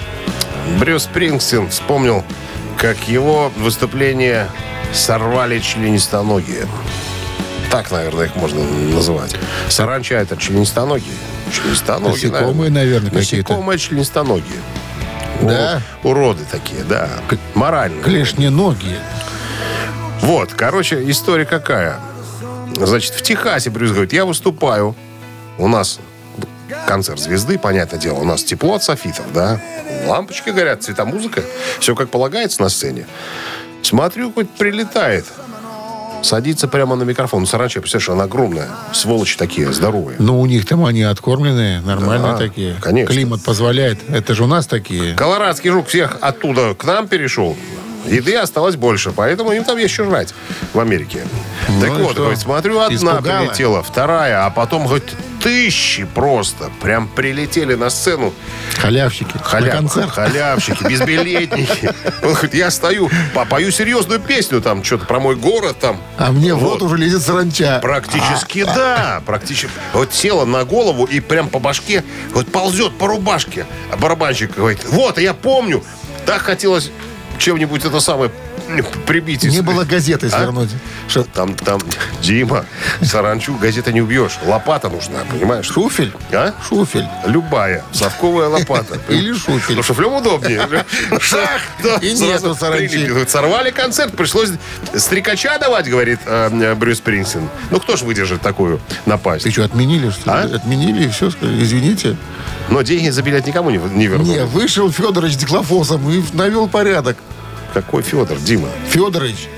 Брюс 0.79 1.03
Спрингстин 1.03 1.69
вспомнил, 1.69 2.23
как 2.77 3.07
его 3.07 3.51
выступление 3.57 4.47
сорвали 4.93 5.59
членистоногие. 5.59 6.65
Так, 7.69 7.91
наверное, 7.91 8.25
их 8.25 8.35
можно 8.35 8.63
называть. 8.63 9.35
Саранча 9.69 10.15
это 10.15 10.37
членистоногие. 10.37 11.13
Членистоногие, 11.53 12.31
Насекомые, 12.31 12.71
наверное, 12.71 13.11
какие-то. 13.11 13.51
Насекомые 13.51 13.77
членистоногие. 13.77 14.59
Да? 15.41 15.81
У- 16.03 16.09
Уроды 16.09 16.43
такие, 16.49 16.83
да. 16.83 17.09
Морально. 17.53 18.01
Клешненогие. 18.01 18.97
Вот, 20.21 20.53
короче, 20.53 21.09
история 21.11 21.45
какая. 21.45 21.99
Значит, 22.75 23.13
в 23.13 23.21
Техасе 23.21 23.69
Брюс 23.69 23.91
говорит, 23.91 24.13
я 24.13 24.25
выступаю. 24.25 24.95
У 25.57 25.67
нас 25.67 25.99
концерт 26.87 27.19
звезды, 27.19 27.57
понятное 27.57 27.99
дело. 27.99 28.19
У 28.19 28.23
нас 28.25 28.43
тепло 28.43 28.75
от 28.75 28.83
софитов, 28.83 29.25
да. 29.33 29.61
Лампочки 30.07 30.49
горят, 30.49 30.83
цветомузыка. 30.83 31.43
Все 31.79 31.95
как 31.95 32.09
полагается 32.09 32.61
на 32.61 32.69
сцене. 32.69 33.07
Смотрю, 33.81 34.31
хоть 34.33 34.49
прилетает. 34.49 35.25
Садится 36.21 36.67
прямо 36.67 36.95
на 36.95 37.03
микрофон. 37.03 37.41
Ну, 37.41 37.45
Саранча, 37.45 37.81
представляешь, 37.81 38.09
она 38.09 38.23
огромная. 38.23 38.67
Сволочи 38.93 39.37
такие, 39.37 39.71
здоровые. 39.71 40.15
Ну, 40.19 40.39
у 40.41 40.45
них 40.47 40.65
там 40.65 40.83
они 40.83 41.03
откормленные, 41.03 41.81
нормальные 41.81 42.31
Да, 42.31 42.37
такие. 42.37 42.75
конечно. 42.81 43.13
Климат 43.13 43.43
позволяет. 43.43 43.99
Это 44.09 44.33
же 44.33 44.43
у 44.43 44.47
нас 44.47 44.65
такие. 44.65 45.13
Колорадский 45.13 45.69
жук 45.69 45.87
всех 45.87 46.17
оттуда 46.21 46.73
к 46.73 46.83
нам 46.83 47.07
перешел. 47.07 47.55
Еды 48.07 48.35
осталось 48.35 48.75
больше, 48.75 49.11
поэтому 49.11 49.51
им 49.51 49.63
там 49.63 49.77
что 49.87 50.05
жрать 50.05 50.33
в 50.73 50.79
Америке. 50.79 51.25
так 51.81 51.89
и 51.89 52.01
вот, 52.01 52.11
что? 52.11 52.21
говорит, 52.21 52.39
смотрю, 52.39 52.79
одна 52.79 52.95
Испугала? 52.95 53.21
прилетела, 53.45 53.83
вторая, 53.83 54.45
а 54.45 54.49
потом 54.49 54.87
хоть 54.87 55.03
тысячи 55.41 56.05
просто 56.05 56.71
прям 56.81 57.07
прилетели 57.07 57.75
на 57.75 57.89
сцену. 57.89 58.33
Халявщики. 58.79 59.37
Халяв- 59.43 59.65
На 59.65 59.71
концерт. 59.77 60.09
халявщики, 60.11 60.83
безбилетники. 60.83 61.91
Он 62.23 62.33
говорит, 62.33 62.53
я 62.55 62.71
стою, 62.71 63.09
попою 63.33 63.71
серьезную 63.71 64.19
песню 64.19 64.61
там, 64.61 64.83
что-то 64.83 65.05
про 65.05 65.19
мой 65.19 65.35
город 65.35 65.77
там. 65.79 66.01
А 66.17 66.31
мне 66.31 66.53
вот, 66.53 66.81
Вот. 66.81 66.81
уже 66.83 66.97
лезет 66.97 67.21
саранча. 67.21 67.79
Практически 67.81 68.63
да, 68.63 69.21
практически. 69.25 69.69
Вот 69.93 70.13
села 70.13 70.45
на 70.45 70.63
голову 70.65 71.05
и 71.05 71.19
прям 71.19 71.49
по 71.49 71.59
башке, 71.59 72.03
вот 72.33 72.47
ползет 72.51 72.97
по 72.97 73.07
рубашке. 73.07 73.65
А 73.91 73.97
барабанщик 73.97 74.55
говорит, 74.55 74.79
вот, 74.89 75.19
я 75.19 75.33
помню, 75.35 75.83
так 76.25 76.41
хотелось 76.41 76.89
чем-нибудь 77.37 77.85
это 77.85 77.99
самое 77.99 78.31
прибить. 79.05 79.43
Не 79.43 79.61
было 79.61 79.83
газеты 79.83 80.27
А? 80.27 80.29
свернуть. 80.29 80.69
Что, 81.07 81.23
Там, 81.23 81.53
там, 81.55 81.79
Дима, 82.21 82.65
саранчу 83.01 83.55
газетой 83.55 83.93
не 83.93 84.01
убьешь. 84.01 84.37
Лопата 84.45 84.89
нужна, 84.89 85.19
понимаешь? 85.29 85.65
шуфель? 85.65 86.13
А? 86.31 86.53
Шуфель. 86.67 87.07
Любая. 87.25 87.83
Совковая 87.91 88.47
лопата. 88.47 88.99
Или 89.09 89.33
шуфель. 89.33 89.75
Ну, 89.75 89.83
шуфлем 89.83 90.13
удобнее. 90.13 90.67
Шах! 91.19 91.61
И 92.01 92.13
нету 92.13 92.55
саранчи. 92.55 93.09
Сорвали 93.27 93.71
концерт, 93.71 94.15
пришлось 94.15 94.49
стрекача 94.95 95.57
давать, 95.59 95.87
говорит 95.89 96.19
э, 96.25 96.75
Брюс 96.75 96.97
Спрингстин. 96.97 97.49
Ну, 97.71 97.79
кто 97.79 97.95
ж 97.95 98.01
выдержит 98.01 98.41
такую 98.41 98.79
напасть? 99.05 99.43
Ты 99.43 99.51
что, 99.51 99.63
отменили, 99.65 100.09
что 100.09 100.21
ли? 100.31 100.53
А? 100.53 100.55
Отменили 100.55 101.05
и 101.05 101.09
все, 101.09 101.29
извините. 101.41 102.17
Но 102.69 102.81
деньги 102.81 103.09
за 103.09 103.21
билет 103.21 103.45
никому 103.45 103.69
не, 103.69 103.77
не 103.77 104.07
вернули. 104.07 104.39
Не, 104.39 104.45
вышел 104.45 104.91
Федорович 104.91 105.35
Деклофосом 105.37 106.09
и 106.09 106.23
навел 106.33 106.67
порядок. 106.67 107.17
Какой 107.75 108.03
Федор, 108.03 108.37
Дима? 108.37 108.69
Федорович. 108.87 109.49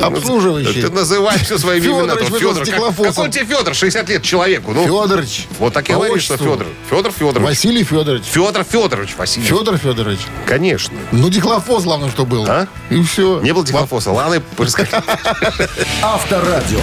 Обслуживающий. 0.00 0.80
Ты 0.80 0.90
называй 0.90 1.38
все 1.38 1.56
именами. 1.56 2.20
вышел 2.20 2.54
Федор. 2.54 2.64
с 2.64 2.70
Как, 2.70 2.96
какой 2.96 3.30
тебе 3.30 3.44
Федор? 3.46 3.74
60 3.74 4.08
лет 4.10 4.22
человеку. 4.22 4.70
Ну, 4.72 4.84
Федорович. 4.84 5.48
вот 5.58 5.72
так 5.72 5.88
и 5.88 5.92
По 5.92 5.98
говоришь, 5.98 6.22
что. 6.22 6.36
Федор. 6.36 6.66
Федор 6.88 7.10
Федорович. 7.10 7.42
Василий 7.48 7.82
Федорович. 7.82 8.22
Федор 8.26 8.62
Федорович 8.62 9.16
Василий. 9.18 9.44
Федор 9.44 9.76
Федорович. 9.76 10.20
Конечно. 10.46 10.96
Ну, 11.10 11.28
Диклофос, 11.30 11.82
главное, 11.82 12.10
что 12.10 12.24
был. 12.24 12.46
А? 12.48 12.68
И 12.90 13.02
все. 13.02 13.40
Не 13.40 13.52
было 13.52 13.66
дихлофоса. 13.66 14.12
Ладно. 14.12 14.40
Авторадио. 16.00 16.80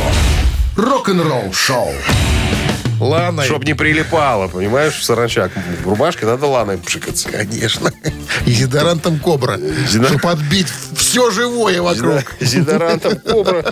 Рок-н-ролл 0.76 1.54
шоу. 1.54 1.94
Ладно. 3.02 3.44
Чтоб 3.44 3.64
не 3.66 3.74
прилипало, 3.74 4.48
понимаешь, 4.48 4.94
в 4.94 5.04
саранчак. 5.04 5.52
В 5.84 5.90
рубашке 5.90 6.26
надо 6.26 6.46
ланой 6.46 6.78
пшикаться. 6.78 7.30
Конечно. 7.30 7.92
И 8.46 8.52
зидорантом 8.52 9.20
кобра. 9.20 9.58
Зидор- 9.90 10.08
Чтобы 10.10 10.30
отбить 10.32 10.68
все 10.96 11.32
живое 11.32 11.82
вокруг. 11.82 12.24
Зидорантом 12.40 13.18
кобра. 13.20 13.66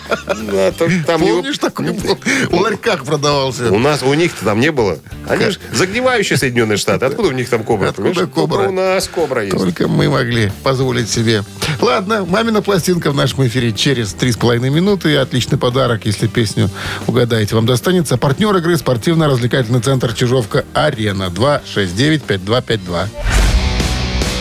Да, 0.51 0.71
там 0.71 0.89
его- 1.23 1.37
Помнишь, 1.41 1.57
такой 1.59 1.91
был? 1.91 2.17
В 2.49 2.53
ларьках 2.59 3.05
продавался. 3.05 3.71
У 3.71 3.77
нас, 3.79 4.01
у 4.03 4.13
них-то 4.13 4.45
там 4.45 4.59
не 4.59 4.71
было. 4.71 4.97
Они 5.27 5.45
же 5.51 5.59
загнивающие 5.73 6.37
Соединенные 6.37 6.77
Штаты. 6.77 7.05
Откуда 7.05 7.29
у 7.29 7.31
них 7.31 7.49
там 7.49 7.63
кобра? 7.63 7.89
Откуда 7.89 8.09
понимаешь? 8.09 8.29
кобра? 8.33 8.67
У 8.67 8.71
нас 8.71 9.07
кобра 9.07 9.43
есть. 9.45 9.57
Только 9.57 9.87
мы 9.87 10.09
могли 10.09 10.51
позволить 10.63 11.09
себе. 11.09 11.43
Ладно, 11.81 12.25
мамина 12.25 12.61
пластинка 12.61 13.11
в 13.11 13.15
нашем 13.15 13.45
эфире 13.47 13.71
через 13.73 14.13
3,5 14.15 14.69
минуты. 14.71 15.15
Отличный 15.17 15.57
подарок, 15.59 16.05
если 16.05 16.27
песню 16.27 16.69
угадаете, 17.07 17.55
вам 17.55 17.65
достанется. 17.67 18.17
Партнер 18.17 18.55
игры 18.57 18.75
спортивно-развлекательный 19.19 19.81
центр 19.81 20.13
Чижовка-Арена. 20.13 21.25
269-5252. 21.25 23.07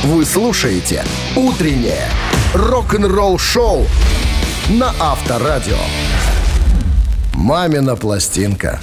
Вы 0.04 0.24
слушаете 0.24 1.04
«Утреннее 1.34 2.06
рок-н-ролл-шоу» 2.54 3.86
на 4.68 4.94
Авторадио. 5.00 5.78
«Мамина 7.34 7.96
пластинка». 7.96 8.80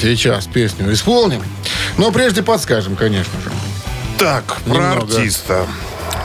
Сейчас 0.00 0.46
песню 0.46 0.90
исполним. 0.92 1.42
Но 1.98 2.10
прежде 2.12 2.42
подскажем, 2.42 2.96
конечно 2.96 3.38
же. 3.44 3.50
Так, 4.18 4.56
про 4.64 4.72
Немного. 4.72 5.16
артиста. 5.16 5.66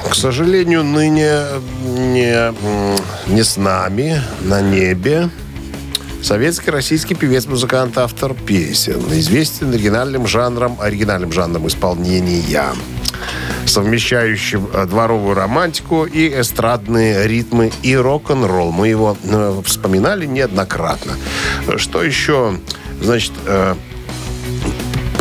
К 0.09 0.15
сожалению, 0.15 0.83
ныне 0.85 1.41
не, 1.83 2.53
не 3.29 3.43
с 3.43 3.57
нами, 3.57 4.21
на 4.41 4.61
небе. 4.61 5.29
Советский 6.23 6.69
российский 6.69 7.15
певец, 7.15 7.47
музыкант, 7.47 7.97
автор 7.97 8.35
песен. 8.35 9.01
Известен 9.11 9.73
оригинальным 9.73 10.27
жанром, 10.27 10.77
оригинальным 10.79 11.31
жанром 11.31 11.67
исполнения, 11.67 12.73
совмещающим 13.65 14.69
э, 14.71 14.85
дворовую 14.85 15.33
романтику 15.33 16.05
и 16.05 16.29
эстрадные 16.39 17.27
ритмы 17.27 17.71
и 17.81 17.95
рок-н-ролл. 17.95 18.71
Мы 18.71 18.89
его 18.89 19.17
э, 19.23 19.61
вспоминали 19.65 20.27
неоднократно. 20.27 21.13
Что 21.77 22.03
еще? 22.03 22.59
Значит, 23.01 23.33
э, 23.47 23.75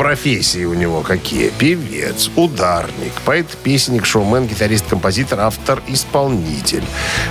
Профессии 0.00 0.64
у 0.64 0.73
него 0.73 1.02
какие? 1.02 1.50
Певец, 1.50 2.30
ударник, 2.35 3.12
поэт-песенник, 3.26 4.07
шоумен, 4.07 4.47
гитарист, 4.47 4.87
композитор, 4.88 5.40
автор, 5.40 5.83
исполнитель. 5.88 6.85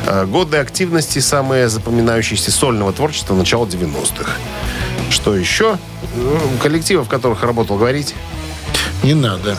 Э, 0.05 0.27
Годы 0.27 0.57
активности 0.57 1.17
самые 1.17 1.67
запоминающиеся 1.67 2.51
сольного 2.51 2.93
творчества 2.93 3.33
начала 3.33 3.65
90-х. 3.65 4.33
Что 5.09 5.35
еще? 5.35 5.79
Ну, 6.15 6.37
Коллективы, 6.61 7.03
в 7.05 7.07
которых 7.09 7.41
работал, 7.41 7.75
говорить? 7.75 8.13
Не 9.01 9.15
надо. 9.15 9.57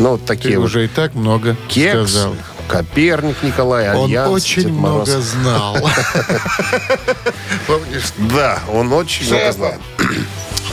Ну, 0.00 0.10
вот 0.10 0.24
такие 0.24 0.54
Ты 0.54 0.58
вот. 0.58 0.64
уже 0.64 0.86
и 0.86 0.88
так 0.88 1.14
много 1.14 1.56
Кекс, 1.68 2.10
сказал. 2.10 2.34
Коперник 2.66 3.44
Николай, 3.44 3.94
Он 3.94 4.06
Альянс, 4.06 4.30
очень 4.32 4.62
Дед 4.64 4.72
Мороз. 4.72 5.08
много 5.08 5.20
знал. 5.22 5.76
Помнишь? 7.68 8.12
Да, 8.34 8.58
он 8.72 8.92
очень 8.92 9.28
много 9.28 9.52
знает. 9.52 9.80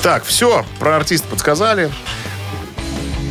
Так, 0.03 0.23
все, 0.23 0.65
про 0.79 0.95
артиста 0.95 1.27
подсказали. 1.27 1.91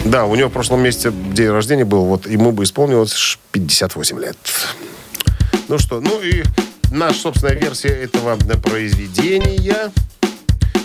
Да, 0.04 0.24
у 0.24 0.34
него 0.36 0.48
в 0.48 0.52
прошлом 0.52 0.82
месяце 0.82 1.10
день 1.10 1.48
рождения 1.48 1.84
был, 1.84 2.04
вот 2.04 2.26
ему 2.26 2.52
бы 2.52 2.62
исполнилось 2.64 3.12
ш- 3.12 3.38
58 3.52 4.20
лет. 4.20 4.36
Ну 5.68 5.78
что, 5.78 6.00
ну 6.00 6.20
и 6.22 6.42
наша 6.90 7.18
собственная 7.20 7.56
версия 7.56 7.88
этого 7.88 8.36
э, 8.36 8.56
произведения. 8.56 9.90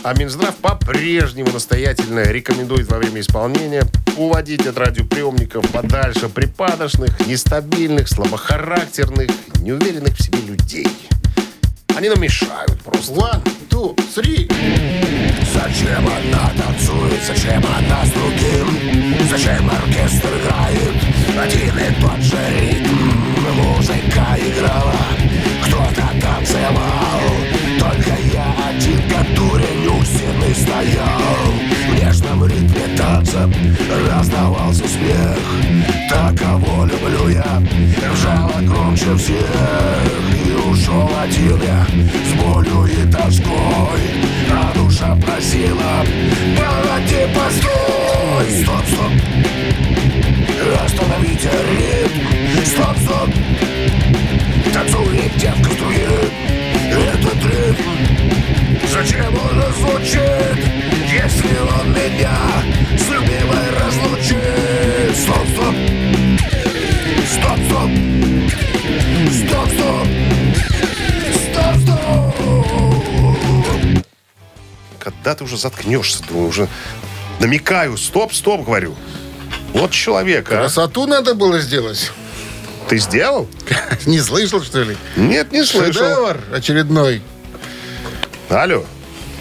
А 0.03 0.13
Минздрав 0.13 0.55
по-прежнему 0.55 1.51
настоятельно 1.51 2.19
рекомендует 2.19 2.89
во 2.91 2.97
время 2.97 3.21
исполнения 3.21 3.83
уводить 4.17 4.65
от 4.67 4.77
радиоприемников 4.77 5.69
подальше 5.71 6.29
припадочных, 6.29 7.25
нестабильных, 7.27 8.07
слабохарактерных, 8.07 9.29
неуверенных 9.61 10.15
в 10.15 10.21
себе 10.21 10.39
людей. 10.39 10.87
Они 11.95 12.09
нам 12.09 12.21
мешают 12.21 12.79
просто. 12.81 13.13
One, 13.13 13.41
two, 13.75 13.93
three. 14.13 14.47
Зачем 15.53 16.07
она 16.07 16.49
танцует, 16.57 17.21
зачем 17.27 17.61
она 17.77 18.05
с 18.05 18.11
другим? 18.11 18.67
Зачем 19.29 19.69
оркестр 19.69 20.29
играет? 20.39 20.95
Один 21.43 21.77
и 21.77 22.01
тот 22.01 22.19
же 22.21 22.37
ритм? 22.55 22.95
Музыка 23.57 24.25
играла, 24.47 25.01
кто-то 25.65 26.07
танцевал. 26.21 27.21
Только 27.79 28.13
я 28.33 28.47
один, 28.69 29.01
как 29.09 29.27
дурень 29.35 29.87
у 29.87 30.03
стены 30.05 30.53
стоял. 30.55 31.51
В 31.89 32.01
нежном 32.01 32.45
ритме 32.45 32.97
танца 32.97 33.49
раздавался 34.09 34.87
смех. 34.87 35.39
Так, 36.09 36.37
кого 36.39 36.85
люблю 36.85 37.29
я, 37.29 37.61
ржала 38.13 38.61
громче 38.61 39.15
всех 39.15 39.84
Когда 75.25 75.37
ты 75.39 75.43
уже 75.45 75.57
заткнешься, 75.57 76.21
ты 76.21 76.35
уже 76.35 76.67
намекаю, 77.39 77.97
стоп, 77.97 78.31
стоп, 78.31 78.63
говорю. 78.63 78.93
Вот 79.73 79.89
человек, 79.89 80.51
а. 80.51 80.57
Красоту 80.57 81.07
надо 81.07 81.33
было 81.33 81.57
сделать. 81.57 82.11
Ты 82.87 82.99
сделал? 82.99 83.47
Не 84.05 84.19
слышал, 84.19 84.61
что 84.61 84.83
ли? 84.83 84.95
Нет, 85.15 85.51
не 85.51 85.63
слышал. 85.63 85.93
Шедевр 85.93 86.37
очередной. 86.53 87.23
Алло, 88.49 88.85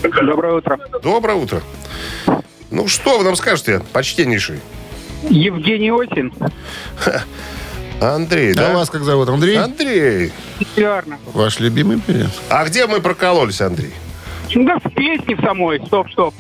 Доброе 0.03 0.55
утро. 0.55 0.79
доброе 1.03 1.35
утро. 1.37 1.63
Ну, 2.71 2.89
что 2.89 3.19
вы 3.19 3.25
нам 3.25 3.37
скажете, 3.37 3.83
почтеннейший? 3.93 4.61
Евгений 5.29 5.91
Осин. 5.91 6.33
Андрей, 8.01 8.53
А 8.53 8.57
да? 8.57 8.73
вас 8.73 8.89
как 8.89 9.05
зовут? 9.05 9.29
Андрей? 9.29 9.59
Андрей. 9.59 10.33
Популярно. 10.59 11.19
Ваш 11.35 11.61
любимый 11.61 12.01
певец? 12.01 12.31
А 12.49 12.65
где 12.65 12.87
мы 12.87 13.03
прокололись, 13.03 13.61
Андрей? 13.61 13.93
Да, 14.55 14.79
в 14.79 14.91
песне 14.95 15.37
в 15.37 15.41
самой. 15.41 15.85
Стоп, 15.87 16.11
стоп. 16.11 16.35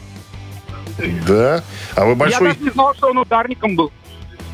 Да. 1.27 1.63
А 1.97 2.05
вы 2.05 2.11
Я 2.11 2.17
большой... 2.17 2.49
даже 2.49 2.61
не 2.61 2.71
знал, 2.71 2.95
что 2.95 3.09
он 3.09 3.19
ударником 3.19 3.77
был. 3.77 3.93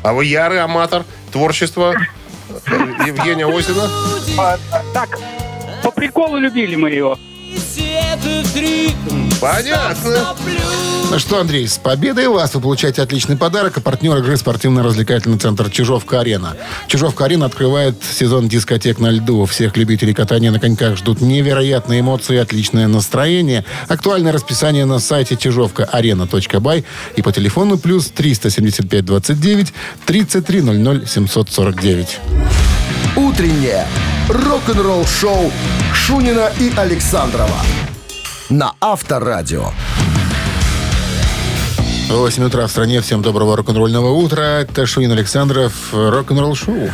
А 0.03 0.13
вы 0.13 0.25
ярый 0.25 0.61
аматор 0.61 1.03
творчества 1.31 1.93
э, 1.95 2.71
Евгения 3.05 3.45
Осина? 3.45 3.87
А, 4.39 4.57
так, 4.93 5.19
по 5.83 5.91
приколу 5.91 6.37
любили 6.37 6.75
мы 6.75 6.89
его. 6.89 7.17
Понятно. 9.41 10.35
Ну 11.09 11.19
что, 11.19 11.41
Андрей, 11.41 11.67
с 11.67 11.79
победой 11.79 12.27
вас 12.27 12.53
вы 12.53 12.61
получаете 12.61 13.01
отличный 13.01 13.35
подарок. 13.35 13.75
А 13.75 13.81
партнер 13.81 14.15
игры 14.17 14.37
спортивно-развлекательный 14.37 15.39
центр 15.39 15.69
«Чижовка-арена». 15.71 16.55
«Чижовка-арена» 16.87 17.47
открывает 17.47 17.95
сезон 18.03 18.47
дискотек 18.47 18.99
на 18.99 19.09
льду. 19.09 19.43
Всех 19.45 19.75
любителей 19.77 20.13
катания 20.13 20.51
на 20.51 20.59
коньках 20.59 20.95
ждут 20.95 21.19
невероятные 21.21 22.01
эмоции 22.01 22.35
и 22.35 22.37
отличное 22.37 22.87
настроение. 22.87 23.65
Актуальное 23.87 24.31
расписание 24.31 24.85
на 24.85 24.99
сайте 24.99 25.35
чижовка-арена.бай 25.35 26.85
и 27.15 27.21
по 27.23 27.31
телефону 27.33 27.79
плюс 27.79 28.11
375 28.11 29.03
29 29.03 29.73
33 30.05 30.61
00 30.61 31.07
749. 31.07 32.19
Утреннее 33.15 33.87
рок-н-ролл-шоу 34.29 35.51
Шунина 35.93 36.51
и 36.59 36.71
Александрова 36.77 37.57
на 38.51 38.73
Авторадио. 38.81 39.71
8 42.09 42.43
утра 42.43 42.67
в 42.67 42.71
стране. 42.71 42.99
Всем 42.99 43.21
доброго 43.21 43.55
рок-н-ролльного 43.55 44.09
утра. 44.09 44.59
Это 44.61 44.85
Шунин 44.85 45.13
Александров. 45.13 45.73
Рок-н-ролл 45.93 46.55
шоу. 46.55 46.89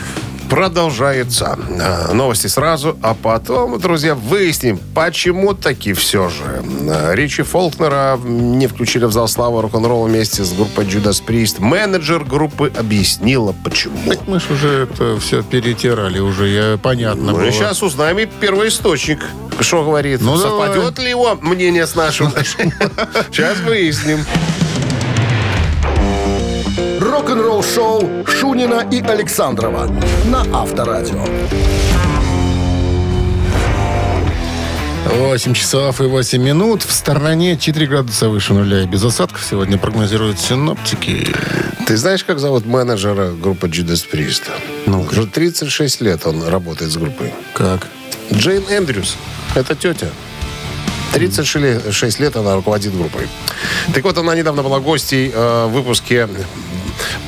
Продолжается. 0.49 1.57
А, 1.81 2.13
Новости 2.13 2.47
сразу, 2.47 2.97
а 3.01 3.13
потом, 3.13 3.79
друзья, 3.79 4.15
выясним, 4.15 4.79
почему 4.95 5.53
таки 5.53 5.93
все 5.93 6.29
же 6.29 6.63
а, 6.89 7.13
Ричи 7.13 7.43
Фолкнера 7.43 8.17
не 8.23 8.67
включили 8.67 9.05
в 9.05 9.11
зал 9.11 9.27
славы 9.27 9.61
рок-н-ролла 9.61 10.07
вместе 10.07 10.43
с 10.43 10.53
группой 10.53 10.85
Judas 10.85 11.21
Priest. 11.25 11.55
Менеджер 11.59 12.23
группы 12.23 12.71
объяснила, 12.77 13.53
почему. 13.63 13.97
Мы 14.27 14.39
же 14.39 14.53
уже 14.53 14.83
это 14.91 15.19
все 15.19 15.43
перетирали 15.43 16.19
уже, 16.19 16.47
я, 16.47 16.77
понятно 16.77 17.31
Ну 17.31 17.37
было. 17.37 17.51
сейчас 17.51 17.83
узнаем 17.83 18.19
и 18.19 18.25
первоисточник, 18.25 19.19
что 19.59 19.83
говорит. 19.83 20.21
Ну, 20.21 20.37
Совпадет 20.37 20.97
ли 20.99 21.09
его 21.09 21.35
мнение 21.41 21.85
с 21.87 21.95
нашим? 21.95 22.31
Сейчас 23.31 23.59
выясним. 23.59 24.19
Рок-н-ролл-шоу 27.17 28.27
Шунина 28.27 28.87
и 28.91 29.01
Александрова 29.01 29.87
на 30.25 30.41
Авторадио. 30.53 31.25
8 35.07 35.53
часов 35.55 35.99
и 35.99 36.03
8 36.03 36.39
минут. 36.39 36.83
В 36.83 36.91
стороне 36.91 37.57
4 37.57 37.87
градуса 37.87 38.29
выше 38.29 38.53
нуля. 38.53 38.83
И 38.83 38.85
без 38.85 39.03
осадков 39.03 39.43
сегодня 39.43 39.79
прогнозируют 39.79 40.39
синоптики. 40.39 41.27
Ты 41.87 41.97
знаешь, 41.97 42.23
как 42.23 42.37
зовут 42.37 42.67
менеджера 42.67 43.31
группы 43.31 43.67
Judas 43.67 44.05
Priest? 44.07 44.43
Ну, 44.85 45.01
Уже 45.01 45.25
36 45.25 46.01
лет 46.01 46.27
он 46.27 46.47
работает 46.47 46.91
с 46.91 46.97
группой. 46.97 47.33
Как? 47.53 47.87
Джейн 48.31 48.63
Эндрюс. 48.69 49.17
Это 49.55 49.73
тетя. 49.73 50.09
36 51.13 52.19
лет 52.19 52.35
она 52.35 52.53
руководит 52.53 52.95
группой. 52.95 53.27
Так 53.91 54.03
вот, 54.03 54.19
она 54.19 54.35
недавно 54.35 54.61
была 54.61 54.79
гостей 54.79 55.31
э, 55.33 55.65
в 55.65 55.71
выпуске 55.71 56.27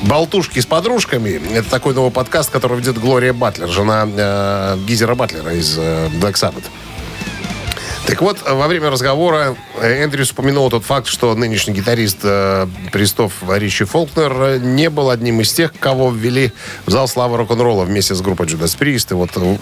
«Болтушки 0.03 0.59
с 0.59 0.65
подружками». 0.65 1.41
Это 1.53 1.69
такой 1.69 1.93
новый 1.93 2.12
подкаст, 2.12 2.49
который 2.49 2.77
ведет 2.77 2.97
Глория 2.97 3.33
Батлер, 3.33 3.67
жена 3.67 4.07
э, 4.07 4.77
Гизера 4.88 5.15
Батлера 5.15 5.53
из 5.53 5.77
э, 5.77 6.07
Black 6.21 6.33
Sabbath. 6.33 6.63
Так 8.09 8.23
вот, 8.23 8.41
во 8.41 8.67
время 8.67 8.89
разговора 8.89 9.55
э, 9.79 10.03
Эндрюс 10.03 10.31
упомянул 10.31 10.67
тот 10.71 10.83
факт, 10.83 11.05
что 11.05 11.35
нынешний 11.35 11.75
гитарист 11.75 12.17
э, 12.23 12.65
Пристов 12.91 13.33
Ричи 13.47 13.83
Фолкнер 13.83 14.33
э, 14.41 14.57
не 14.57 14.89
был 14.89 15.12
одним 15.12 15.41
из 15.41 15.53
тех, 15.53 15.71
кого 15.79 16.09
ввели 16.09 16.51
в 16.88 16.91
зал 16.91 17.07
славы 17.07 17.38
рок-н-ролла 17.38 17.83
вместе 17.83 18.15
с 18.15 18.21
группой 18.21 18.47
Judas 18.47 18.75
Priest. 18.75 19.12
И 19.12 19.13
вот 19.13 19.29
э, 19.35 19.57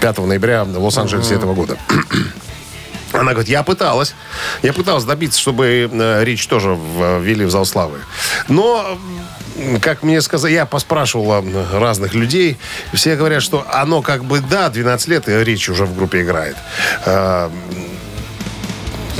5 0.00 0.18
ноября 0.18 0.62
в 0.62 0.78
Лос-Анджелесе 0.78 1.34
этого 1.34 1.52
года. 1.54 1.78
Она 3.12 3.32
говорит, 3.32 3.50
я 3.50 3.64
пыталась. 3.64 4.14
Я 4.62 4.72
пыталась 4.72 5.02
добиться, 5.02 5.40
чтобы 5.40 5.90
э, 5.90 6.24
Рич 6.24 6.46
тоже 6.46 6.78
ввели 7.20 7.44
в 7.44 7.50
зал 7.50 7.64
славы. 7.64 7.98
Но, 8.46 8.98
как 9.80 10.02
мне 10.02 10.20
сказали, 10.20 10.52
я 10.52 10.66
поспрашивал 10.66 11.44
разных 11.72 12.14
людей. 12.14 12.58
Все 12.92 13.16
говорят, 13.16 13.42
что 13.42 13.66
оно 13.72 14.02
как 14.02 14.24
бы, 14.24 14.40
да, 14.40 14.68
12 14.68 15.08
лет, 15.08 15.28
и 15.28 15.44
Рич 15.44 15.68
уже 15.68 15.84
в 15.84 15.96
группе 15.96 16.22
играет. 16.22 16.56
Э, 17.04 17.50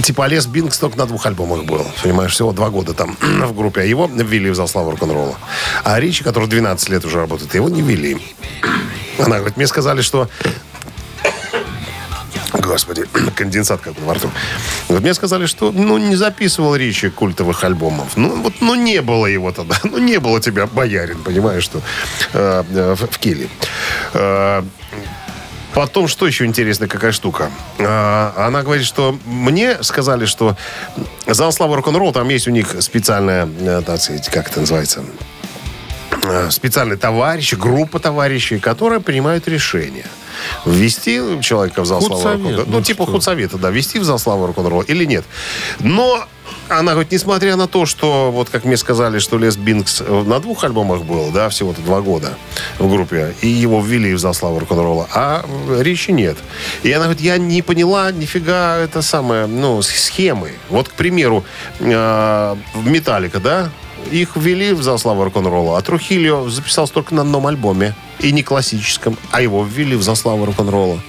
Типа 0.03 0.26
Лес 0.26 0.46
Бинкс 0.46 0.79
только 0.79 0.96
на 0.96 1.07
двух 1.07 1.26
альбомах 1.26 1.64
был. 1.64 1.87
Понимаешь, 2.03 2.33
всего 2.33 2.53
два 2.53 2.70
года 2.70 2.94
там 2.94 3.16
в 3.20 3.55
группе. 3.55 3.83
А 3.83 3.85
его 3.85 4.07
ввели 4.12 4.50
в 4.50 4.55
зал 4.55 4.66
славы 4.66 4.92
рок-н-ролла. 4.92 5.37
А 5.85 6.00
Ричи, 6.00 6.24
который 6.24 6.48
12 6.48 6.88
лет 6.88 7.05
уже 7.05 7.18
работает, 7.18 7.55
его 7.55 7.68
не 7.68 7.83
ввели. 7.83 8.18
Она 9.18 9.37
говорит, 9.37 9.57
мне 9.57 9.66
сказали, 9.66 10.00
что 10.00 10.29
Господи, 12.53 13.05
конденсат 13.35 13.81
как 13.81 13.99
во 14.01 14.15
рту. 14.15 14.31
Мне 14.89 15.15
сказали, 15.15 15.47
что 15.47 15.73
ну, 15.73 15.99
не 15.99 16.17
записывал 16.17 16.77
Ричи 16.77 17.11
культовых 17.11 17.65
альбомов. 17.65 18.17
Ну, 18.17 18.43
вот, 18.43 18.55
ну, 18.61 18.75
не 18.75 19.01
было 19.03 19.27
его 19.27 19.53
тогда. 19.53 19.77
Ну, 19.91 19.99
не 19.99 20.19
было 20.21 20.41
тебя, 20.41 20.67
боярин, 20.67 21.23
понимаешь, 21.23 21.65
что 21.65 21.81
э, 22.33 22.65
э, 22.73 22.95
в, 22.95 23.07
в 23.07 23.19
Киле. 23.19 23.49
Э, 24.15 24.63
Потом, 25.75 26.09
что 26.09 26.27
еще 26.27 26.47
интересно, 26.47 26.89
какая 26.89 27.13
штука? 27.13 27.51
А, 27.79 28.35
Она 28.37 28.63
говорит, 28.63 28.85
что 28.85 29.19
мне 29.25 29.83
сказали, 29.83 30.25
что 30.25 30.57
зал 31.27 31.53
славы 31.53 31.77
рок-н-ролл, 31.77 32.13
там 32.13 32.29
есть 32.29 32.49
у 32.49 32.51
них 32.51 32.75
специальная, 32.81 33.49
э, 33.61 33.83
так 33.87 34.01
сказать, 34.01 34.29
как 34.29 34.51
это 34.51 34.61
называется, 34.61 35.05
э, 36.25 36.51
специальные 36.51 36.99
товарищи, 36.99 37.55
группа 37.55 38.01
товарищей, 38.01 38.59
которые 38.59 39.01
принимают 39.01 39.47
решение. 39.47 40.07
Ввести 40.66 41.20
человека 41.42 41.83
в 41.83 41.87
зал 41.87 42.00
славы 42.00 42.14
Худсовет, 42.22 42.38
рок-н-ролла. 42.38 42.66
ну 42.66 42.76
Ну, 42.79 42.83
типа 42.83 43.07
худсовета, 43.07 43.59
да, 43.59 43.70
ввести 43.70 43.98
в 43.98 44.05
зал 44.05 44.18
славы 44.18 44.46
рок-н-ролла 44.46 44.83
или 44.83 45.05
нет. 45.05 45.24
Но 45.81 46.24
она 46.68 46.92
говорит, 46.92 47.12
несмотря 47.12 47.57
на 47.57 47.66
то, 47.66 47.87
что, 47.87 48.31
вот 48.31 48.48
как 48.48 48.64
мне 48.64 48.76
сказали, 48.76 49.18
что 49.18 49.38
Лес 49.38 49.57
Бинкс 49.57 50.00
на 50.00 50.38
двух 50.40 50.64
альбомах 50.64 51.03
был, 51.03 51.31
да, 51.31 51.48
всего-то 51.48 51.81
два 51.83 52.00
года 52.00 52.35
в 52.79 52.88
группе, 52.88 53.35
и 53.40 53.48
его 53.48 53.81
ввели 53.81 54.14
в 54.14 54.18
зал 54.18 54.35
славы 54.35 54.61
рок-н-ролла, 54.61 55.09
а 55.12 55.44
Ричи 55.79 56.12
нет. 56.12 56.37
И 56.83 56.92
она 56.92 57.05
говорит, 57.05 57.22
я 57.22 57.38
не 57.38 57.62
поняла 57.62 58.12
нифига 58.12 58.79
это 58.79 59.03
самое, 59.03 59.46
ну, 59.46 59.83
схемы. 59.83 60.53
Вот, 60.68 60.88
к 60.88 60.92
примеру, 60.92 61.44
э, 61.81 62.57
Металлика, 62.85 63.40
да, 63.40 63.70
их 64.11 64.37
ввели 64.37 64.73
в 64.73 64.83
зал 64.83 64.99
славы 64.99 65.25
рок-н-ролла, 65.25 65.79
а 65.79 65.83
Трухильо 65.83 66.49
записался 66.49 66.93
только 66.93 67.15
на 67.15 67.23
одном 67.23 67.47
альбоме. 67.47 67.95
И 68.19 68.33
не 68.33 68.43
классическом, 68.43 69.17
а 69.31 69.41
его 69.41 69.65
ввели 69.65 69.97
в 69.97 70.03
зал 70.03 70.17
славы 70.17 70.47
рок-н-ролла. 70.47 71.01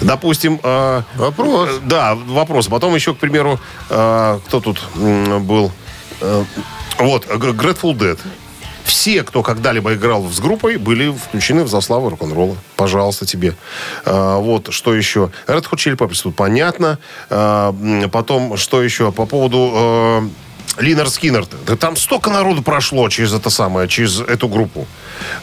Допустим... 0.00 0.58
э, 0.62 1.02
Вопрос. 1.16 1.68
э, 1.70 1.80
Да, 1.86 2.14
вопрос. 2.14 2.68
Потом 2.68 2.94
еще, 2.94 3.14
к 3.14 3.18
примеру, 3.18 3.60
э, 3.90 4.38
кто 4.46 4.60
тут 4.60 4.82
м, 4.96 5.44
был? 5.44 5.70
Э, 6.20 6.44
вот, 6.98 7.26
Г- 7.26 7.50
Grateful 7.50 7.94
Dead. 7.96 8.18
Все, 8.84 9.22
кто 9.22 9.42
когда-либо 9.42 9.94
играл 9.94 10.28
с 10.30 10.40
группой, 10.40 10.76
были 10.76 11.10
включены 11.10 11.64
в 11.64 11.68
заславу 11.68 12.10
рок-н-ролла. 12.10 12.56
Пожалуйста, 12.76 13.24
тебе. 13.26 13.56
А, 14.04 14.38
вот, 14.38 14.72
что 14.74 14.94
еще? 14.94 15.30
Red 15.46 15.64
Hot 15.70 15.76
Chili 15.76 15.96
Peppers 15.96 16.22
тут 16.22 16.36
понятно. 16.36 16.98
А, 17.30 17.74
потом, 18.12 18.56
что 18.58 18.82
еще? 18.82 19.10
По 19.10 19.24
поводу... 19.26 19.70
э, 19.74 20.28
Линар 20.78 21.08
Скиннер. 21.08 21.46
Да 21.66 21.76
там 21.76 21.96
столько 21.96 22.30
народу 22.30 22.62
прошло 22.62 23.08
через 23.08 23.32
это 23.32 23.50
самое, 23.50 23.88
через 23.88 24.20
эту 24.20 24.48
группу. 24.48 24.86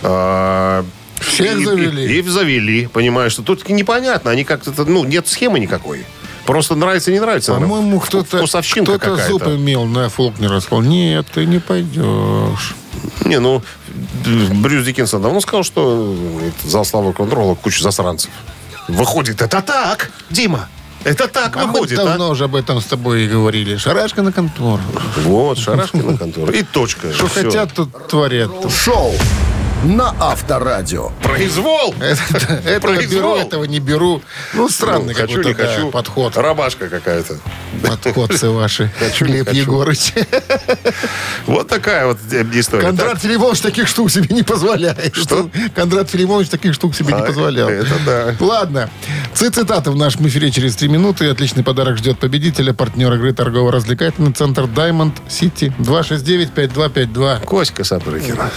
А, 0.02 0.84
Всех 1.20 1.60
и- 1.60 1.65
завели. 1.65 2.06
И, 2.15 2.20
и 2.20 2.22
завели, 2.24 2.88
понимаешь, 2.88 3.34
что 3.34 3.44
тут 3.44 3.67
непонятно. 3.70 4.32
Они 4.32 4.44
как-то, 4.44 4.74
ну, 4.86 5.04
нет 5.04 5.28
схемы 5.28 5.60
никакой. 5.60 6.06
Просто 6.46 6.76
нравится, 6.76 7.12
не 7.12 7.20
нравится. 7.20 7.54
По-моему, 7.54 8.00
кто-то 8.00 8.38
Вкусовщинка 8.38 8.98
кто 8.98 9.12
какая-то. 9.12 9.32
зуб 9.32 9.44
имел 9.48 9.86
на 9.86 10.10
Фолкнера. 10.10 10.60
Сказал, 10.60 10.82
нет, 10.82 11.28
ты 11.34 11.46
не 11.46 11.60
пойдешь. 11.60 12.76
Не, 13.26 13.39
ну, 13.39 13.62
Брюс 14.26 14.84
Диккенсон 14.86 15.22
давно 15.22 15.39
сказал, 15.41 15.63
что 15.63 16.15
это 16.41 16.67
зал 16.67 16.84
славы 16.84 17.13
контрола 17.13 17.54
куча 17.56 17.84
засранцев. 17.84 18.32
Выходит, 18.88 19.41
это 19.41 19.62
так, 19.62 20.12
Дима. 20.32 20.67
Это 21.04 21.28
так 21.28 21.58
А 21.58 21.66
мы 21.66 21.74
выходит, 21.74 22.00
а? 22.00 22.06
давно 22.06 22.30
уже 22.30 22.44
об 22.46 22.56
этом 22.56 22.80
с 22.80 22.86
тобой 22.86 23.24
и 23.24 23.28
говорили. 23.28 23.78
Шарашка 23.78 24.22
на 24.22 24.32
контору. 24.32 24.82
Вот, 25.24 25.58
Шарашкина 25.58 26.18
контора. 26.18 26.52
И 26.52 26.64
точка. 26.64 27.12
Что 27.12 27.28
хотят, 27.28 27.74
тут 27.74 28.08
творят. 28.08 28.52
Шоу 28.72 29.14
на 29.84 30.13
Авторадио. 30.20 31.12
Произвол! 31.24 31.96
Это, 32.00 33.08
беру, 33.08 33.36
этого 33.36 33.63
не 33.63 33.80
беру. 33.80 34.22
Ну, 34.54 34.70
странный 34.70 35.13
Ну, 35.13 35.22
хочу, 35.22 35.41
какой-то 35.41 35.88
подход. 35.91 36.38
Рабашка 36.38 36.88
какая-то. 36.88 37.38
Подходцы 37.88 38.50
ваши. 38.50 38.91
Хочу. 39.00 39.26
Егорыч. 39.26 40.13
Вот 41.48 41.67
такая 41.67 42.06
вот 42.06 42.20
э, 42.32 42.46
история. 42.54 42.84
Кондрат 42.86 43.20
Филимонович 43.22 43.62
таких 43.62 43.88
штук 43.88 44.12
себе 44.12 44.36
не 44.36 44.44
позволяет. 44.44 45.15
Что? 45.15 45.50
Кондрат 45.76 46.10
Филимонович 46.10 46.50
таких 46.50 46.74
штук 46.74 46.96
себе 46.96 47.13
не 47.13 47.22
А, 47.22 47.26
позволял. 47.26 47.67
это 47.67 47.96
да. 48.06 48.36
Ладно. 48.39 48.89
Цитаты 49.34 49.91
в 49.91 49.96
нашем 49.96 50.28
эфире 50.28 50.52
через 50.52 50.76
три 50.76 50.88
минуты. 50.88 51.28
Отличный 51.30 51.63
подарок 51.63 51.98
ждет 51.98 52.20
победителя. 52.20 52.74
Партнер 52.74 53.12
игры 53.13 53.34
торгово-развлекательный 53.34 54.34
центр 54.34 54.63
Diamond 54.63 55.13
City. 55.28 55.74
269-5252. 55.80 57.39
Так, 57.39 57.46
Коська 57.46 57.84
Сапрыкина. 57.84 58.52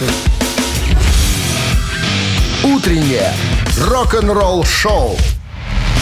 Утреннее 2.65 3.31
рок-н-ролл-шоу 3.79 5.11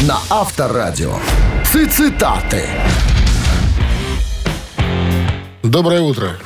на 0.08 0.15
Авторадио. 0.30 1.12
Цитаты. 1.65 2.63
Доброе 5.62 5.99
утро. 5.99 6.38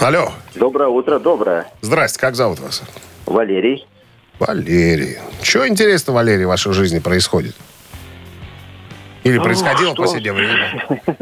Алло. 0.00 0.30
Доброе 0.54 0.88
утро, 0.88 1.18
доброе. 1.18 1.66
Здрасте, 1.80 2.20
как 2.20 2.36
зовут 2.36 2.60
вас? 2.60 2.84
Валерий. 3.26 3.84
Валерий. 4.38 5.18
Что 5.42 5.66
интересно, 5.66 6.12
Валерий, 6.12 6.44
в 6.44 6.48
вашей 6.48 6.72
жизни 6.72 7.00
происходит? 7.00 7.56
Или 9.24 9.38
происходило 9.40 9.90
в 9.90 9.94
что? 9.94 10.02
последнее 10.02 10.32
время? 10.32 11.00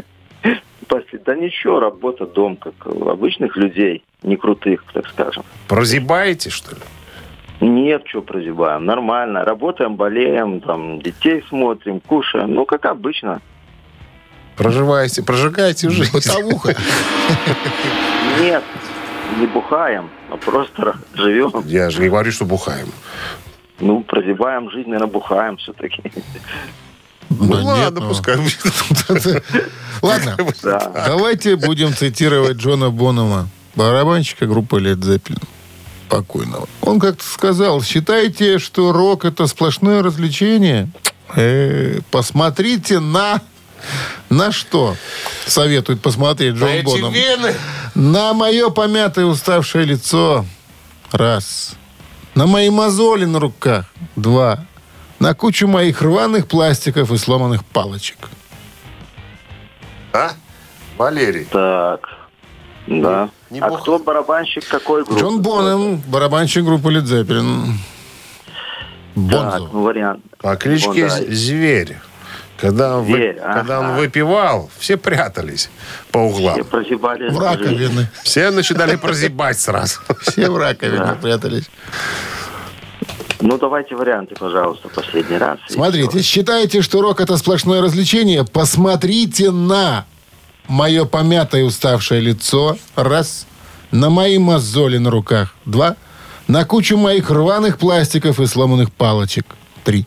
Да 1.25 1.35
ничего, 1.35 1.79
работа, 1.79 2.25
дом, 2.25 2.57
как 2.57 2.73
у 2.85 3.07
обычных 3.07 3.55
людей, 3.55 4.03
не 4.23 4.35
крутых, 4.35 4.83
так 4.93 5.07
скажем. 5.07 5.43
Прозябаете, 5.69 6.49
что 6.49 6.75
ли? 6.75 6.81
Нет, 7.67 8.03
что 8.07 8.21
прозябаем, 8.21 8.85
нормально. 8.85 9.45
Работаем, 9.45 9.95
болеем, 9.95 10.59
там, 10.59 11.01
детей 11.01 11.43
смотрим, 11.49 11.99
кушаем. 12.01 12.53
Ну, 12.53 12.65
как 12.65 12.85
обычно. 12.85 13.41
Проживаете, 14.57 15.23
прожигаете 15.23 15.89
жизнь. 15.89 16.11
Бытовуха. 16.11 16.75
Нет, 18.41 18.63
не 19.39 19.47
бухаем, 19.47 20.09
а 20.29 20.37
просто 20.37 20.97
живем. 21.13 21.51
Я 21.65 21.89
же 21.89 22.01
не 22.01 22.09
говорю, 22.09 22.31
что 22.31 22.45
бухаем. 22.45 22.87
Ну, 23.79 24.01
прозябаем 24.03 24.69
жизнь, 24.69 24.89
наверное, 24.89 25.11
бухаем 25.11 25.57
все-таки. 25.57 26.03
Ну 27.29 27.47
Да 27.47 27.55
ладно, 27.63 27.79
нет, 27.79 27.93
ну. 27.95 28.07
пускай 28.09 28.37
будет. 28.37 29.43
Ладно. 30.01 30.37
Да. 30.61 30.91
Давайте 31.07 31.55
будем 31.55 31.93
цитировать 31.93 32.57
Джона 32.57 32.89
Бонома, 32.91 33.47
барабанщика 33.75 34.45
группы 34.45 34.77
Led 34.79 34.97
Zeppelin, 34.99 35.41
покойного. 36.09 36.67
Он 36.81 36.99
как-то 36.99 37.23
сказал, 37.23 37.81
считаете, 37.81 38.59
что 38.59 38.91
рок 38.91 39.25
это 39.25 39.47
сплошное 39.47 40.03
развлечение? 40.03 40.89
Э, 41.35 41.99
посмотрите 42.11 42.99
на... 42.99 43.41
На 44.29 44.51
что 44.53 44.95
советует 45.45 46.01
посмотреть 46.01 46.55
Джон 46.55 46.69
Эти 46.69 46.85
Боном? 46.85 47.11
вены. 47.13 47.53
На 47.95 48.33
мое 48.33 48.69
помятое 48.69 49.25
уставшее 49.25 49.83
лицо. 49.85 50.45
Раз. 51.11 51.75
На 52.33 52.47
мои 52.47 52.69
мозоли 52.69 53.25
на 53.25 53.39
руках. 53.39 53.85
Два. 54.15 54.65
На 55.19 55.33
кучу 55.33 55.67
моих 55.67 56.01
рваных 56.01 56.47
пластиков 56.47 57.11
и 57.11 57.17
сломанных 57.17 57.65
палочек. 57.65 58.29
А? 60.13 60.31
Валерий. 60.97 61.45
Так, 61.45 62.07
да. 62.87 63.29
А 63.61 63.69
бух- 63.69 63.81
кто 63.81 63.99
барабанщик 63.99 64.67
какой 64.67 65.03
группы? 65.03 65.19
Джон 65.19 65.41
Бонем, 65.41 66.01
барабанщик 66.07 66.63
группы 66.63 66.89
Led 66.93 67.03
Zeppelin. 67.03 67.65
Так, 69.15 69.23
Бонзо. 69.23 69.69
ну, 69.71 69.81
вариант. 69.83 70.23
По 70.39 70.55
кличке 70.55 70.87
Вон, 71.07 71.09
да. 71.27 71.35
Зверь. 71.35 71.97
Когда 72.57 72.97
он, 72.97 73.03
вы- 73.05 73.13
Зверь, 73.17 73.39
когда 73.41 73.79
он 73.81 73.95
выпивал, 73.95 74.69
все 74.79 74.95
прятались 74.97 75.69
по 76.11 76.19
углам. 76.19 76.53
Все 76.55 76.63
прозябали. 76.63 77.29
В 77.29 77.37
раковины. 77.39 78.07
Все 78.23 78.51
начинали 78.51 78.95
прозябать 78.95 79.59
сразу. 79.59 79.99
Все 80.21 80.49
в 80.49 80.57
раковине 80.57 81.15
прятались. 81.21 81.69
Ну, 83.41 83.57
давайте 83.57 83.95
варианты, 83.95 84.35
пожалуйста, 84.35 84.87
последний 84.87 85.37
раз. 85.37 85.59
Смотрите, 85.67 86.21
считаете, 86.21 86.81
что 86.81 87.01
рок 87.01 87.19
это 87.19 87.35
сплошное 87.35 87.81
развлечение? 87.81 88.45
Посмотрите 88.45 89.51
на 89.51 90.05
мое 90.67 91.05
помятое 91.05 91.63
уставшее 91.63 92.21
лицо. 92.21 92.77
Раз. 92.95 93.47
На 93.91 94.09
мои 94.09 94.37
мозоли 94.39 94.97
на 94.97 95.09
руках. 95.11 95.55
Два. 95.65 95.95
На 96.47 96.65
кучу 96.65 96.97
моих 96.97 97.29
рваных 97.29 97.77
пластиков 97.77 98.39
и 98.39 98.45
сломанных 98.47 98.91
палочек. 98.91 99.45
Три. 99.83 100.05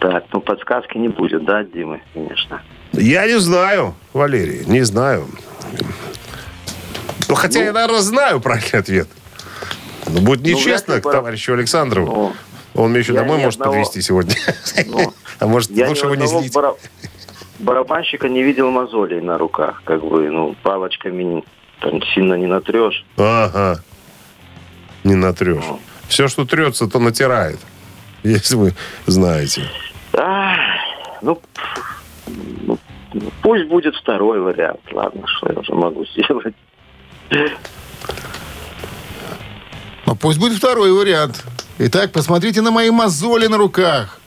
Так, 0.00 0.24
ну, 0.32 0.40
подсказки 0.40 0.96
не 0.98 1.08
будет, 1.08 1.44
да, 1.44 1.62
Димы, 1.64 2.02
конечно. 2.14 2.62
Я 2.92 3.26
не 3.26 3.38
знаю, 3.40 3.94
Валерий, 4.12 4.64
не 4.66 4.82
знаю. 4.82 5.28
Ну, 7.28 7.34
хотя 7.34 7.64
я, 7.64 7.72
наверное, 7.72 8.00
знаю 8.00 8.40
правильный 8.40 8.78
ответ. 8.80 9.08
Но 10.08 10.20
будет 10.20 10.40
Ну, 10.42 10.48
нечестно 10.48 10.94
вряд 10.94 11.04
к 11.06 11.10
товарищу 11.10 11.52
Александрову. 11.54 12.06
Ну, 12.74 12.82
Он 12.82 12.90
меня 12.90 13.00
еще 13.00 13.12
домой 13.12 13.38
может 13.38 13.60
одного- 13.60 13.72
подвести 13.78 14.02
сегодня. 14.02 14.34
Ну, 14.86 15.12
А 15.38 15.46
может, 15.46 15.70
лучше 15.70 16.04
его 16.06 16.14
не 16.14 16.26
злить. 16.26 16.52
бара- 16.52 16.74
барабанщика 17.62 18.28
не 18.28 18.42
видел 18.42 18.70
мозолей 18.70 19.20
на 19.20 19.38
руках. 19.38 19.82
Как 19.84 20.04
бы, 20.04 20.28
ну, 20.30 20.54
палочками 20.62 21.42
там 21.80 22.02
сильно 22.14 22.34
не 22.34 22.46
натрешь. 22.46 23.04
Ага. 23.16 23.80
Не 25.04 25.14
натрешь. 25.14 25.64
Ну. 25.66 25.80
Все, 26.08 26.28
что 26.28 26.44
трется, 26.44 26.86
то 26.88 26.98
натирает. 26.98 27.58
Если 28.22 28.56
вы 28.56 28.74
знаете. 29.06 29.62
Ах, 30.12 30.58
ну, 31.22 31.36
пф, 31.36 32.02
ну, 32.26 32.78
ну, 33.14 33.32
пусть 33.42 33.66
будет 33.68 33.94
второй 33.96 34.40
вариант. 34.40 34.80
Ладно, 34.92 35.22
что 35.26 35.52
я 35.52 35.58
уже 35.58 35.74
могу 35.74 36.04
сделать. 36.06 36.54
Ну, 40.06 40.14
пусть 40.16 40.38
будет 40.38 40.58
второй 40.58 40.92
вариант. 40.92 41.44
Итак, 41.78 42.12
посмотрите 42.12 42.60
на 42.60 42.70
мои 42.70 42.90
мозоли 42.90 43.46
на 43.46 43.56
руках. 43.56 44.20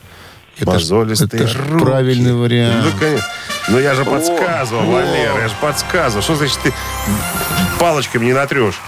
Это 0.57 0.71
Мозолистые 0.71 1.43
это 1.43 1.59
руки. 1.69 1.85
правильный 1.85 2.33
вариант. 2.33 2.85
Ну, 2.85 2.99
конечно. 2.99 3.27
Ну, 3.67 3.79
я 3.79 3.93
же 3.95 4.05
подсказывал, 4.05 4.83
Валера, 4.85 5.41
я 5.41 5.47
же 5.47 5.55
подсказывал. 5.59 6.21
Что 6.23 6.35
значит 6.35 6.59
ты 6.63 6.73
палочками 7.79 8.25
не 8.25 8.33
натрешь? 8.33 8.79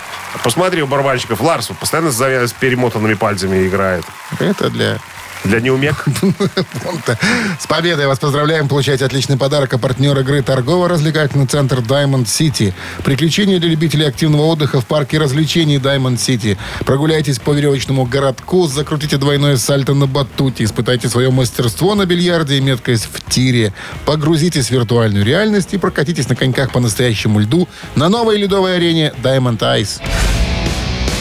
Посмотри, 0.44 0.82
у 0.82 0.88
барабанщиков 0.88 1.42
Ларс 1.42 1.70
постоянно 1.80 2.12
с 2.12 2.54
перемотанными 2.54 3.16
пальцами 3.16 3.68
играет. 3.68 4.06
Это 4.40 4.70
для 4.70 5.00
Для 5.44 5.60
неумек. 5.60 6.06
С 7.60 7.68
победой 7.68 8.08
вас 8.08 8.20
поздравляем. 8.20 8.68
Получайте 8.68 9.06
отличный 9.06 9.38
подарок. 9.38 9.74
А 9.74 9.78
партнер 9.78 10.18
игры 10.20 10.42
торгово-развлекательный 10.42 11.46
центр 11.46 11.80
Diamond 11.80 12.26
City. 12.26 12.74
Приключения 13.04 13.60
для 13.60 13.70
любителей 13.70 14.08
активного 14.08 14.44
отдыха 14.46 14.82
в 14.82 14.86
парке 14.86 15.18
развлечений 15.18 15.78
Diamond 15.78 16.18
City. 16.18 16.58
Прогуляйтесь 16.86 17.40
по 17.40 17.52
веревочному 17.52 18.06
городку, 18.06 18.68
закрутите 18.68 19.18
двойное 19.18 19.58
сальто 19.58 19.94
на 19.94 20.08
батуте, 20.08 20.64
испытайте 20.64 21.10
свое 21.10 21.32
мастерство 21.32 21.96
на 21.96 22.06
бильярде 22.06 22.58
и 22.58 22.62
меткость 22.62 23.08
в 23.12 23.30
тире. 23.30 23.74
Погрузитесь 24.06 24.68
в 24.68 24.72
виртуальную 24.72 25.26
реальность 25.26 25.74
и 25.74 25.78
прокатитесь 25.78 26.30
на 26.30 26.36
коньках 26.36 26.72
по 26.72 26.80
настоящему 26.80 27.40
льду 27.40 27.68
на 27.96 28.10
новой 28.10 28.38
ледовой 28.38 28.76
арене 28.76 29.14
Diamond 29.24 29.60
Ice. 29.60 30.02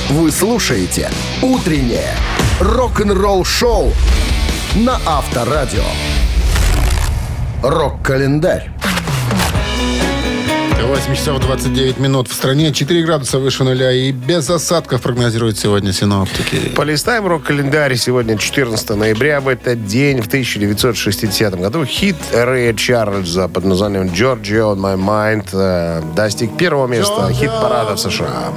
Вы 0.09 0.31
слушаете 0.31 1.11
«Утреннее 1.43 2.15
рок-н-ролл-шоу» 2.61 3.93
на 4.77 4.99
Авторадио. 5.07 5.85
Рок-календарь. 7.63 8.71
8 10.87 11.15
часов 11.15 11.41
29 11.41 11.99
минут 11.99 12.29
в 12.29 12.33
стране, 12.33 12.73
4 12.73 13.03
градуса 13.03 13.39
выше 13.39 13.65
нуля 13.65 13.91
и 13.93 14.13
без 14.13 14.49
осадков 14.49 15.03
прогнозируют 15.03 15.59
сегодня 15.59 15.93
синоптики. 15.93 16.71
Полистаем 16.77 17.27
рок-календарь. 17.27 17.97
Сегодня 17.97 18.39
14 18.39 18.91
ноября. 18.91 19.41
В 19.41 19.49
этот 19.49 19.85
день, 19.87 20.23
в 20.23 20.27
1960 20.29 21.59
году, 21.59 21.85
хит 21.85 22.17
Рэя 22.33 22.73
Чарльза 22.75 23.49
под 23.49 23.65
названием 23.65 24.05
«Georgia 24.05 24.75
on 24.75 24.79
my 24.79 24.97
mind» 24.97 25.49
э, 25.53 26.03
достиг 26.15 26.57
первого 26.57 26.87
места 26.87 27.33
хит-парада 27.33 27.97
в 27.97 28.01
США. 28.01 28.53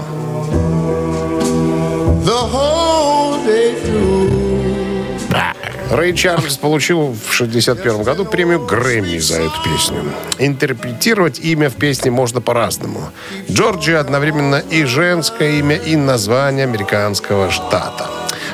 Рэй 5.92 6.14
Чарльз 6.14 6.56
получил 6.58 7.14
в 7.14 7.34
61 7.34 8.04
году 8.04 8.24
премию 8.24 8.64
Грэмми 8.64 9.18
за 9.18 9.42
эту 9.42 9.56
песню. 9.64 10.04
Интерпретировать 10.38 11.40
имя 11.40 11.70
в 11.70 11.76
песне 11.76 12.12
можно 12.12 12.42
по-разному. 12.42 13.12
Джорджия 13.50 14.00
одновременно 14.00 14.64
и 14.70 14.86
женское 14.86 15.60
имя, 15.60 15.76
и 15.76 15.96
название 15.96 16.66
американского 16.66 17.50
штата. 17.50 18.08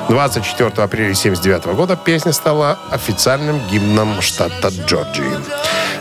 24 0.08 0.68
апреля 0.68 1.12
1979 1.12 1.76
года 1.76 1.96
песня 1.96 2.32
стала 2.32 2.78
официальным 2.90 3.60
гимном 3.70 4.22
штата 4.22 4.68
Джорджии. 4.68 5.36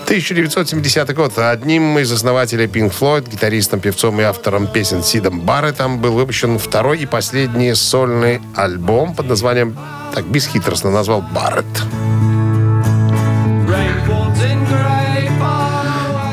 1970 0.05 1.15
год. 1.15 1.39
Одним 1.39 1.97
из 1.97 2.11
основателей 2.11 2.67
Pink 2.67 2.93
Floyd, 2.93 3.27
гитаристом, 3.27 3.79
певцом 3.79 4.21
и 4.21 4.23
автором 4.23 4.67
песен 4.67 5.01
Сидом 5.01 5.41
Барреттом 5.41 5.99
был 5.99 6.13
выпущен 6.13 6.59
второй 6.59 6.99
и 6.99 7.07
последний 7.07 7.73
сольный 7.73 8.39
альбом 8.55 9.15
под 9.15 9.29
названием, 9.29 9.75
так 10.13 10.25
бесхитростно 10.27 10.91
назвал, 10.91 11.23
«Барретт». 11.23 11.65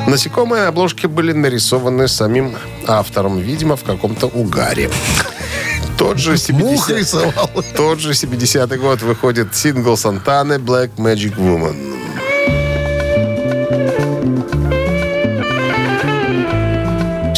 Насекомые 0.06 0.64
на 0.64 0.68
обложке 0.68 1.08
были 1.08 1.32
нарисованы 1.32 2.08
самим 2.08 2.54
автором, 2.87 3.38
видимо, 3.38 3.76
в 3.76 3.85
каком-то 3.85 4.26
угаре. 4.26 4.90
Тот 5.96 6.18
же 6.18 6.37
70 6.37 6.90
рисовал. 6.90 7.50
Тот 7.74 8.00
же 8.00 8.11
70-й 8.11 8.76
год 8.76 9.00
выходит 9.00 9.56
сингл 9.56 9.96
Сантаны 9.96 10.54
«Black 10.58 10.90
Magic 10.98 11.38
Woman». 11.38 12.02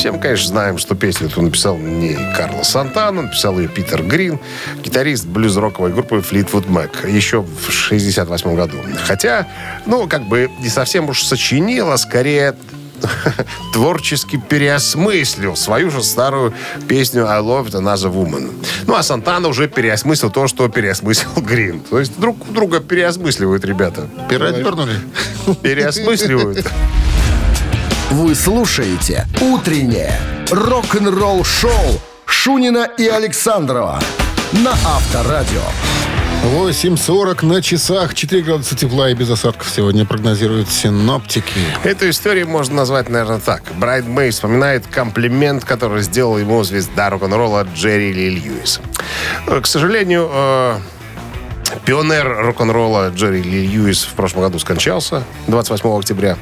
Все 0.04 0.12
мы, 0.12 0.18
конечно, 0.18 0.48
знаем, 0.48 0.76
что 0.76 0.94
песню 0.94 1.28
эту 1.28 1.40
написал 1.40 1.78
не 1.78 2.14
Карлос 2.36 2.68
Сантана, 2.68 3.22
написал 3.22 3.58
ее 3.58 3.68
Питер 3.68 4.02
Грин, 4.02 4.38
гитарист 4.82 5.24
блюз-роковой 5.24 5.94
группы 5.94 6.16
Fleetwood 6.16 6.66
Mac, 6.68 7.10
еще 7.10 7.40
в 7.40 7.72
68 7.72 8.54
году. 8.54 8.76
Хотя, 9.06 9.48
ну, 9.86 10.06
как 10.06 10.24
бы 10.24 10.50
не 10.60 10.68
совсем 10.68 11.08
уж 11.08 11.22
сочинил, 11.22 11.90
а 11.90 11.96
скорее 11.96 12.54
творчески 13.72 14.36
переосмыслил 14.36 15.56
свою 15.56 15.90
же 15.90 16.02
старую 16.02 16.52
песню 16.86 17.26
«I 17.26 17.40
Love 17.40 17.70
Another 17.70 18.12
Woman». 18.12 18.52
Ну, 18.86 18.96
а 18.96 19.02
Сантана 19.02 19.48
уже 19.48 19.68
переосмыслил 19.68 20.30
то, 20.30 20.48
что 20.48 20.68
переосмыслил 20.68 21.42
Грин. 21.42 21.80
То 21.80 21.98
есть 21.98 22.20
друг 22.20 22.36
друга 22.52 22.80
переосмысливают 22.80 23.64
ребята. 23.64 24.06
Переодернули. 24.28 24.96
Переосмысливают. 25.62 26.66
Вы 28.10 28.34
слушаете 28.34 29.26
«Утреннее 29.40 30.20
рок-н-ролл-шоу» 30.50 32.00
Шунина 32.26 32.88
и 32.98 33.08
Александрова 33.08 33.98
на 34.52 34.72
Авторадио. 34.72 35.62
8.40 36.44 37.46
на 37.46 37.62
часах. 37.62 38.14
4 38.14 38.42
градуса 38.42 38.76
тепла 38.76 39.08
и 39.10 39.14
без 39.14 39.30
осадков 39.30 39.70
сегодня 39.74 40.04
прогнозируют 40.04 40.68
синоптики. 40.68 41.60
Эту 41.82 42.10
историю 42.10 42.46
можно 42.46 42.76
назвать, 42.76 43.08
наверное, 43.08 43.40
так. 43.40 43.62
Брайан 43.76 44.10
Мэй 44.10 44.30
вспоминает 44.30 44.86
комплимент, 44.86 45.64
который 45.64 46.02
сделал 46.02 46.36
ему 46.36 46.62
звезда 46.62 47.08
рок-н-ролла 47.08 47.66
Джерри 47.74 48.12
Ли 48.12 48.30
Льюис. 48.30 48.80
К 49.46 49.66
сожалению, 49.66 50.28
э, 50.30 50.78
пионер 51.84 52.36
рок-н-ролла 52.46 53.10
Джерри 53.10 53.42
Ли 53.42 53.66
Льюис 53.66 54.04
в 54.04 54.12
прошлом 54.14 54.42
году 54.42 54.58
скончался 54.58 55.24
28 55.46 55.98
октября. 55.98 56.36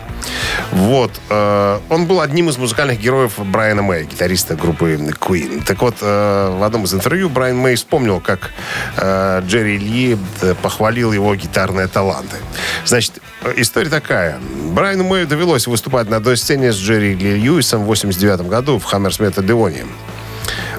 Вот. 0.73 1.11
э, 1.29 1.81
Он 1.89 2.07
был 2.07 2.21
одним 2.21 2.49
из 2.49 2.59
музыкальных 2.59 3.01
героев 3.01 3.39
Брайана 3.39 3.83
Мэй, 3.83 4.05
гитариста 4.05 4.55
группы 4.55 4.95
Queen. 4.95 5.65
Так 5.65 5.83
вот, 5.83 5.97
э, 6.01 6.57
в 6.59 6.63
одном 6.63 6.85
из 6.85 6.95
интервью 6.95 7.29
Брайан 7.29 7.57
Мэй 7.57 7.77
вспомнил, 7.77 8.21
как 8.21 8.51
э, 8.97 9.43
Джерри 9.47 9.79
Ли 9.79 10.19
э, 10.41 10.55
похвалил 10.63 11.13
его 11.13 11.35
гитарные 11.35 11.89
таланты. 11.89 12.37
Значит, 12.85 13.15
история 13.57 13.91
такая. 13.91 14.39
Брайану 14.73 15.05
Мэю 15.05 15.27
довелось 15.27 15.67
выступать 15.67 16.09
на 16.09 16.17
одной 16.17 16.37
сцене 16.37 16.73
с 16.73 16.77
Джерри 16.77 17.15
Ли 17.15 17.37
Льюисом 17.37 17.83
в 17.83 17.87
89 17.87 18.49
году 18.49 18.79
в 18.79 18.85
Хаммерсмит 18.85 19.39
Одеоне. 19.39 19.85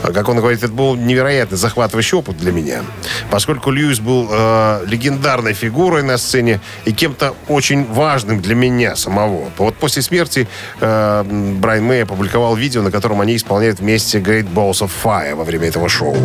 А, 0.03 0.11
Как 0.11 0.27
он 0.29 0.37
говорит, 0.37 0.61
это 0.63 0.73
был 0.73 0.95
невероятно 0.95 1.57
захватывающий 1.57 2.17
опыт 2.17 2.37
для 2.37 2.51
меня. 2.51 2.83
Поскольку 3.31 3.71
Льюис 3.71 3.99
был 3.99 4.27
э, 4.29 4.83
легендарной 4.85 5.53
фигурой 5.53 6.03
на 6.03 6.17
сцене 6.17 6.59
и 6.85 6.91
кем-то 6.91 7.33
очень 7.47 7.85
важным 7.85 8.41
для 8.41 8.55
меня 8.55 8.95
самого. 8.95 9.49
Вот 9.57 9.75
после 9.75 10.01
смерти 10.01 10.47
э, 10.81 11.23
Брайан 11.59 11.85
Мэй 11.85 12.03
опубликовал 12.03 12.55
видео, 12.55 12.81
на 12.81 12.91
котором 12.91 13.21
они 13.21 13.35
исполняют 13.35 13.79
вместе 13.79 14.19
Great 14.19 14.53
Balls 14.53 14.81
of 14.81 14.91
Fire 15.03 15.35
во 15.35 15.43
время 15.45 15.69
этого 15.69 15.87
шоу. 15.87 16.15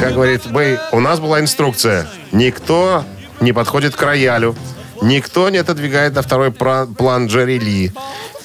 Как 0.00 0.14
говорит 0.14 0.46
Мэй, 0.46 0.78
у 0.92 1.00
нас 1.00 1.18
была 1.18 1.40
инструкция. 1.40 2.06
Никто 2.32 3.04
не 3.40 3.52
подходит 3.52 3.96
к 3.96 4.02
роялю. 4.02 4.54
Никто 5.02 5.48
не 5.48 5.58
отодвигает 5.58 6.14
на 6.14 6.22
второй 6.22 6.52
план 6.52 7.26
Джерри 7.26 7.58
Ли. 7.58 7.92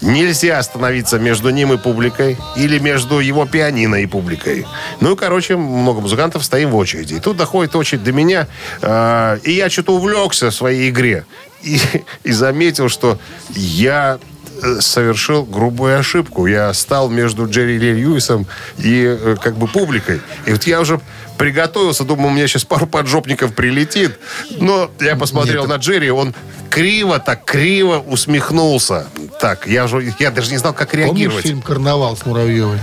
Нельзя 0.06 0.60
остановиться 0.60 1.18
между 1.18 1.50
ним 1.50 1.74
и 1.74 1.78
публикой 1.78 2.38
или 2.56 2.78
между 2.78 3.20
его 3.20 3.48
пианино 3.48 3.96
и 3.96 4.06
публикой. 4.06 4.68
Ну 5.02 5.14
и, 5.14 5.16
короче, 5.16 5.58
много 5.58 6.00
музыкантов 6.00 6.46
стоим 6.46 6.70
в 6.70 6.76
очереди. 6.76 7.16
И 7.16 7.20
тут 7.20 7.38
доходит 7.38 7.76
очередь 7.76 8.04
до 8.04 8.12
меня, 8.12 8.48
э, 8.84 9.40
и 9.44 9.54
я 9.54 9.68
что-то 9.68 9.96
увлекся 9.96 10.52
в 10.52 10.54
своей 10.54 10.92
игре. 10.92 11.26
И, 11.64 11.80
и 12.24 12.32
заметил, 12.32 12.88
что 12.88 13.18
я 13.50 14.20
э, 14.62 14.80
совершил 14.80 15.44
грубую 15.44 15.98
ошибку. 15.98 16.46
Я 16.46 16.72
стал 16.76 17.10
между 17.10 17.50
Джерри 17.50 17.80
Ли 17.80 17.94
Льюисом 17.94 18.46
и 18.78 19.06
э, 19.06 19.36
как 19.42 19.56
бы 19.58 19.68
публикой. 19.68 20.22
И 20.46 20.52
вот 20.52 20.68
я 20.68 20.82
уже 20.82 21.02
приготовился, 21.40 22.04
думал, 22.04 22.28
у 22.28 22.32
меня 22.32 22.48
сейчас 22.48 22.64
пару 22.64 22.86
поджопников 22.86 23.56
прилетит. 23.56 24.20
Но 24.60 24.92
я 25.00 25.16
посмотрел 25.16 25.66
на 25.66 25.78
Джерри, 25.78 26.12
он 26.12 26.36
криво, 26.76 27.20
так 27.20 27.46
криво 27.46 28.00
усмехнулся. 28.00 29.06
Так, 29.40 29.68
я, 29.68 29.86
уже, 29.86 30.14
я 30.20 30.32
даже 30.32 30.52
не 30.52 30.58
знал, 30.58 30.74
как 30.74 30.90
Помнишь 30.92 31.08
реагировать. 31.08 31.44
фильм 31.46 31.62
«Карнавал» 31.62 32.18
с 32.18 32.26
Муравьевой? 32.26 32.80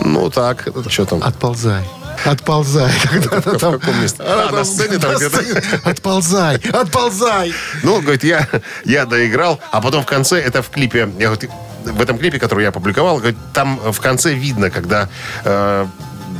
Ну 0.00 0.30
так, 0.30 0.68
что 0.88 1.04
там? 1.06 1.22
Отползай. 1.22 1.82
Отползай. 2.26 2.92
Когда 3.10 3.40
В 3.52 3.58
там- 3.58 3.80
каком 3.80 4.00
месте? 4.02 4.22
она 4.22 4.48
А, 4.48 4.52
на 4.52 4.64
сцене 4.64 4.98
там 4.98 5.16
где-то? 5.16 5.42
Отползай, 5.90 6.56
отползай. 6.72 7.54
Ну, 7.82 8.00
говорит, 8.02 8.22
я, 8.24 8.46
я 8.84 9.06
доиграл, 9.06 9.58
а 9.70 9.80
потом 9.80 10.02
в 10.02 10.06
конце, 10.06 10.38
это 10.38 10.62
в 10.62 10.68
клипе, 10.70 11.08
я 11.18 11.30
говорю, 11.30 11.50
в 11.84 12.00
этом 12.00 12.18
клипе, 12.18 12.38
который 12.38 12.62
я 12.62 12.68
опубликовал, 12.68 13.16
говорит, 13.16 13.36
там 13.54 13.80
в 13.92 13.98
конце 14.00 14.34
видно, 14.34 14.70
когда 14.70 15.08
э, 15.44 15.86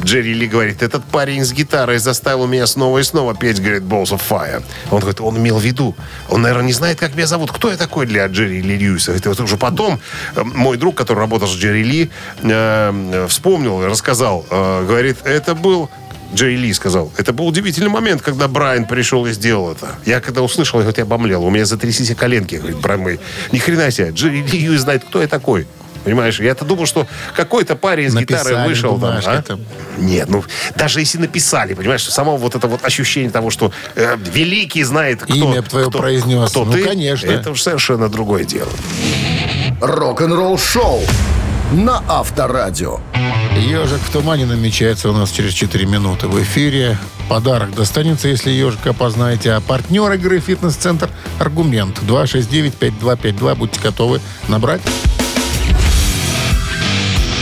Джерри 0.04 0.34
Ли 0.34 0.46
говорит, 0.46 0.82
этот 0.82 1.04
парень 1.04 1.44
с 1.44 1.52
гитарой 1.52 1.98
заставил 1.98 2.46
меня 2.46 2.66
снова 2.66 2.98
и 2.98 3.02
снова 3.02 3.34
петь, 3.34 3.60
говорит, 3.60 3.82
Balls 3.82 4.10
of 4.10 4.20
Fire. 4.28 4.62
Он 4.90 5.00
говорит, 5.00 5.20
он 5.20 5.38
имел 5.38 5.58
в 5.58 5.62
виду, 5.62 5.94
он, 6.28 6.42
наверное, 6.42 6.66
не 6.66 6.72
знает, 6.72 6.98
как 6.98 7.14
меня 7.14 7.26
зовут. 7.26 7.52
Кто 7.52 7.70
я 7.70 7.76
такой 7.76 8.06
для 8.06 8.26
Джерри 8.26 8.60
Ли 8.60 8.76
Льюиса? 8.76 9.12
Это 9.12 9.28
вот 9.30 9.40
уже 9.40 9.56
потом 9.56 10.00
э, 10.34 10.42
мой 10.42 10.76
друг, 10.76 10.96
который 10.96 11.18
работал 11.18 11.48
с 11.48 11.52
Джерри 11.52 11.84
Ли, 11.84 12.10
э, 12.42 13.26
вспомнил, 13.28 13.84
рассказал, 13.86 14.44
э, 14.50 14.86
говорит, 14.86 15.18
это 15.24 15.54
был 15.54 15.88
Джей 16.34 16.56
Ли 16.56 16.72
сказал. 16.72 17.12
Это 17.16 17.32
был 17.32 17.46
удивительный 17.46 17.90
момент, 17.90 18.22
когда 18.22 18.48
Брайан 18.48 18.86
пришел 18.86 19.26
и 19.26 19.32
сделал 19.32 19.72
это. 19.72 19.94
Я 20.06 20.20
когда 20.20 20.42
услышал, 20.42 20.80
я, 20.80 20.84
говорит, 20.84 20.98
я 20.98 21.04
обомлел. 21.04 21.44
У 21.44 21.50
меня 21.50 21.66
затряслись 21.66 22.10
и 22.10 22.14
коленки, 22.14 22.56
говорит 22.56 22.78
Брайан 22.78 23.02
Мэй. 23.02 23.20
Ни 23.52 23.58
хрена 23.58 23.90
себе. 23.90 24.10
Джей 24.10 24.42
Ли 24.42 24.76
знает, 24.78 25.04
кто 25.04 25.20
я 25.20 25.28
такой. 25.28 25.66
Понимаешь, 26.04 26.40
я-то 26.40 26.64
думал, 26.64 26.86
что 26.86 27.06
какой-то 27.36 27.76
парень 27.76 28.10
с 28.10 28.14
Написали, 28.14 28.48
гитарой 28.50 28.68
вышел 28.68 28.98
там. 28.98 29.20
а? 29.24 29.42
Нет, 29.98 30.28
ну 30.28 30.44
даже 30.74 31.00
если 31.00 31.18
написали, 31.18 31.74
понимаешь, 31.74 32.04
само 32.08 32.36
вот 32.36 32.54
это 32.54 32.66
вот 32.66 32.84
ощущение 32.84 33.30
того, 33.30 33.50
что 33.50 33.72
э, 33.94 34.16
великий 34.32 34.82
знает, 34.84 35.22
кто, 35.22 35.34
Имя 35.34 35.62
твое 35.62 35.88
кто, 35.88 35.98
произнес. 35.98 36.50
кто 36.50 36.64
Ну, 36.64 36.72
ты, 36.72 36.84
конечно. 36.84 37.30
это 37.30 37.50
уж 37.52 37.62
совершенно 37.62 38.08
другое 38.08 38.44
дело. 38.44 38.70
Рок-н-ролл-шоу 39.80 41.02
на 41.72 42.02
Авторадио. 42.08 43.00
Ежик 43.56 44.00
в 44.00 44.10
тумане 44.12 44.46
намечается 44.46 45.08
у 45.08 45.12
нас 45.12 45.30
через 45.30 45.52
4 45.54 45.86
минуты 45.86 46.26
в 46.26 46.42
эфире. 46.42 46.98
Подарок 47.28 47.74
достанется, 47.74 48.28
если 48.28 48.50
ежика 48.50 48.90
опознаете. 48.90 49.52
А 49.52 49.60
партнер 49.60 50.10
игры 50.12 50.40
«Фитнес-центр» 50.40 51.08
«Аргумент» 51.38 51.98
269-5252. 52.02 53.54
Будьте 53.54 53.80
готовы 53.80 54.20
набрать. 54.48 54.82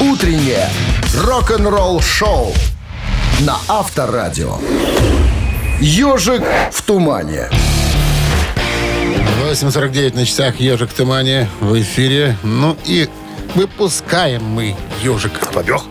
Утреннее 0.00 0.66
рок-н-ролл-шоу 1.14 2.54
на 3.40 3.58
Авторадио. 3.68 4.56
Ежик 5.78 6.42
в 6.72 6.80
тумане. 6.80 7.50
8.49 9.44 10.16
на 10.16 10.24
часах 10.24 10.58
«Ежик 10.58 10.88
в 10.88 10.94
тумане» 10.94 11.50
в 11.60 11.78
эфире. 11.78 12.34
Ну 12.42 12.78
и 12.86 13.10
выпускаем 13.54 14.42
мы 14.42 14.74
ежика. 15.02 15.44
Побег. 15.52 15.82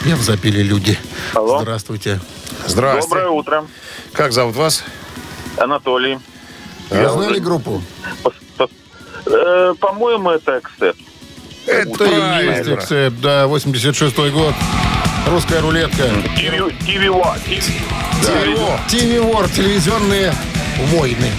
Припев 0.00 0.20
запели 0.22 0.62
люди. 0.62 0.98
Алло. 1.34 1.60
Здравствуйте. 1.60 2.20
Здрасте. 2.66 3.02
Доброе 3.08 3.28
утро. 3.28 3.64
Как 4.12 4.32
зовут 4.32 4.56
вас? 4.56 4.84
Анатолий. 5.56 6.18
Вы 6.90 7.08
знали 7.08 7.38
группу? 7.38 7.82
Пос- 8.22 8.32
пос- 8.58 8.70
э, 9.26 9.74
По-моему, 9.78 10.30
это 10.30 10.56
Accept. 10.58 10.96
Это 11.66 12.04
и 12.04 12.46
есть. 12.46 12.68
Accept, 12.68 13.20
да, 13.20 13.46
86 13.46 14.30
год. 14.30 14.54
Русская 15.28 15.60
рулетка. 15.60 16.04
TV, 16.36 16.72
TV, 16.80 17.10
ТВ 18.88 19.20
Вор, 19.22 19.48
телевизионные 19.48 20.34
войны. 20.92 21.30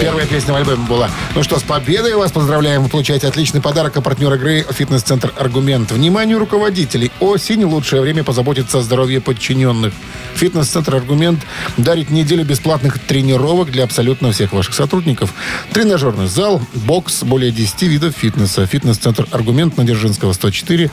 Первая 0.00 0.26
песня 0.26 0.52
в 0.52 0.56
альбоме 0.56 0.86
была. 0.88 1.10
Ну 1.34 1.42
что, 1.42 1.58
с 1.58 1.62
победой 1.62 2.14
вас 2.14 2.32
поздравляем. 2.32 2.82
Вы 2.82 2.88
получаете 2.88 3.28
отличный 3.28 3.60
подарок 3.60 3.96
от 3.96 4.04
партнера 4.04 4.36
игры 4.36 4.64
«Фитнес-центр 4.68 5.32
Аргумент». 5.38 5.92
Вниманию 5.92 6.38
руководителей. 6.38 7.10
Осень– 7.20 7.64
лучшее 7.66 8.02
время 8.02 8.24
позаботиться 8.24 8.78
о 8.78 8.82
здоровье 8.82 9.20
подчиненных. 9.20 9.92
«Фитнес-центр 10.34 10.96
Аргумент» 10.96 11.40
дарит 11.76 12.10
неделю 12.10 12.44
бесплатных 12.44 12.98
тренировок 12.98 13.70
для 13.70 13.84
абсолютно 13.84 14.32
всех 14.32 14.52
ваших 14.52 14.74
сотрудников. 14.74 15.32
Тренажерный 15.72 16.26
зал, 16.26 16.62
бокс, 16.74 17.22
более 17.22 17.52
10 17.52 17.82
видов 17.82 18.14
фитнеса. 18.16 18.66
«Фитнес-центр 18.66 19.26
Аргумент» 19.30 19.76
на 19.76 19.84
Дзержинского, 19.84 20.32
104. 20.32 20.90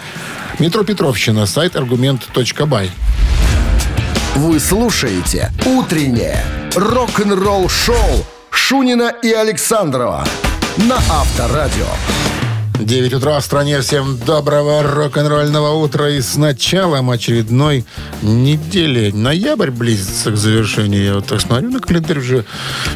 Метро 0.60 0.84
Петровщина. 0.84 1.46
Сайт 1.46 1.76
аргумент.бай. 1.76 2.92
Вы 4.36 4.60
слушаете 4.60 5.52
«Утреннее 5.66 6.44
рок-н-ролл-шоу» 6.76 8.26
Шунина 8.70 9.14
и 9.24 9.32
Александрова 9.32 10.26
на 10.88 10.98
Авторадио. 11.10 11.88
9 12.78 13.14
утра 13.14 13.40
в 13.40 13.44
стране. 13.46 13.80
Всем 13.82 14.18
доброго 14.26 14.84
рок-н-ролльного 14.84 15.74
утра. 15.82 16.10
И 16.10 16.22
с 16.22 16.36
началом 16.36 17.10
очередной 17.10 17.86
недели. 18.22 19.12
Ноябрь 19.12 19.72
близится 19.72 20.32
к 20.32 20.38
завершению. 20.38 21.04
Я 21.04 21.14
вот 21.16 21.26
так 21.26 21.40
смотрю 21.42 21.72
на 21.72 21.80
календарь 21.80 22.20
уже. 22.20 22.46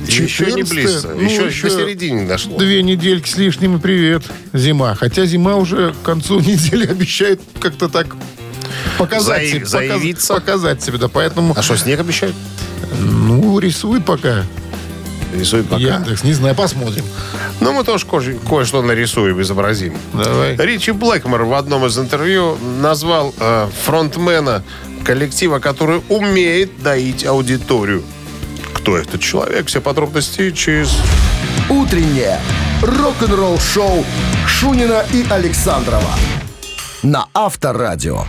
Еще 0.05 0.23
не 0.51 0.63
14. 0.63 0.69
близко. 0.69 1.07
Ну, 1.15 1.21
еще, 1.21 1.45
еще 1.47 1.69
середине 1.69 2.21
не 2.21 2.27
дошло. 2.27 2.57
Две 2.57 2.83
недельки 2.83 3.27
с 3.29 3.37
лишним 3.37 3.77
и 3.77 3.79
привет. 3.79 4.23
Зима. 4.53 4.93
Хотя 4.95 5.25
зима 5.25 5.55
уже 5.55 5.93
к 5.93 6.05
концу 6.05 6.39
недели 6.41 6.85
обещает 6.85 7.41
как-то 7.59 7.87
так 7.89 8.07
показать, 8.99 9.43
Заи- 9.43 9.49
себе, 9.65 9.65
показ- 9.65 10.27
показать 10.27 10.83
себе. 10.83 10.97
Да, 10.99 11.07
поэтому, 11.07 11.53
А 11.57 11.61
что, 11.63 11.77
снег 11.77 11.99
обещают? 12.01 12.35
ну, 12.99 13.57
рисует 13.59 14.05
пока. 14.05 14.43
Рисует 15.33 15.67
пока. 15.67 15.81
Яндекс, 15.81 16.23
не 16.23 16.33
знаю, 16.33 16.55
посмотрим. 16.55 17.05
Ну, 17.59 17.73
мы 17.73 17.83
тоже 17.83 18.05
кое- 18.05 18.37
кое-что 18.47 18.81
нарисуем, 18.81 19.41
изобразим. 19.41 19.97
Давай. 20.13 20.55
Ричи 20.57 20.91
Блэкмор 20.91 21.43
в 21.43 21.53
одном 21.53 21.85
из 21.85 21.97
интервью 21.97 22.57
назвал 22.79 23.33
э, 23.39 23.67
фронтмена 23.85 24.63
коллектива, 25.03 25.59
который 25.59 26.01
умеет 26.09 26.81
доить 26.81 27.25
аудиторию. 27.25 28.03
Кто 28.73 28.97
этот 28.97 29.21
человек? 29.21 29.67
Все 29.67 29.81
подробности 29.81 30.51
через... 30.51 30.95
«Утреннее 31.69 32.39
рок-н-ролл-шоу» 32.81 34.05
Шунина 34.47 35.05
и 35.13 35.25
Александрова 35.29 36.09
на 37.03 37.27
Авторадио. 37.33 38.25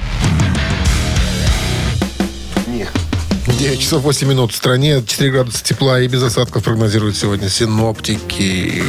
9 3.46 3.78
часов 3.78 4.02
8 4.02 4.28
минут 4.28 4.52
в 4.52 4.56
стране, 4.56 5.02
4 5.06 5.30
градуса 5.30 5.62
тепла 5.62 6.00
и 6.00 6.08
без 6.08 6.22
осадков 6.22 6.64
прогнозируют 6.64 7.16
сегодня 7.16 7.48
синоптики. 7.48 8.82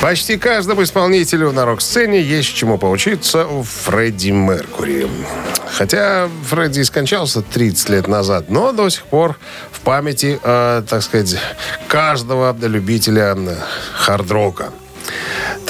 Почти 0.00 0.38
каждому 0.38 0.82
исполнителю 0.82 1.52
на 1.52 1.64
рок-сцене 1.64 2.22
есть 2.22 2.54
чему 2.54 2.78
поучиться 2.78 3.46
у 3.46 3.62
Фредди 3.62 4.30
Меркури. 4.30 5.06
Хотя 5.72 6.28
Фредди 6.48 6.82
скончался 6.82 7.42
30 7.42 7.88
лет 7.90 8.08
назад, 8.08 8.50
но 8.50 8.72
до 8.72 8.88
сих 8.88 9.04
пор 9.04 9.38
в 9.70 9.80
памяти, 9.80 10.40
э, 10.42 10.82
так 10.88 11.02
сказать, 11.02 11.36
каждого 11.88 12.56
любителя 12.62 13.34
э, 13.36 13.56
хард-рока. 13.94 14.70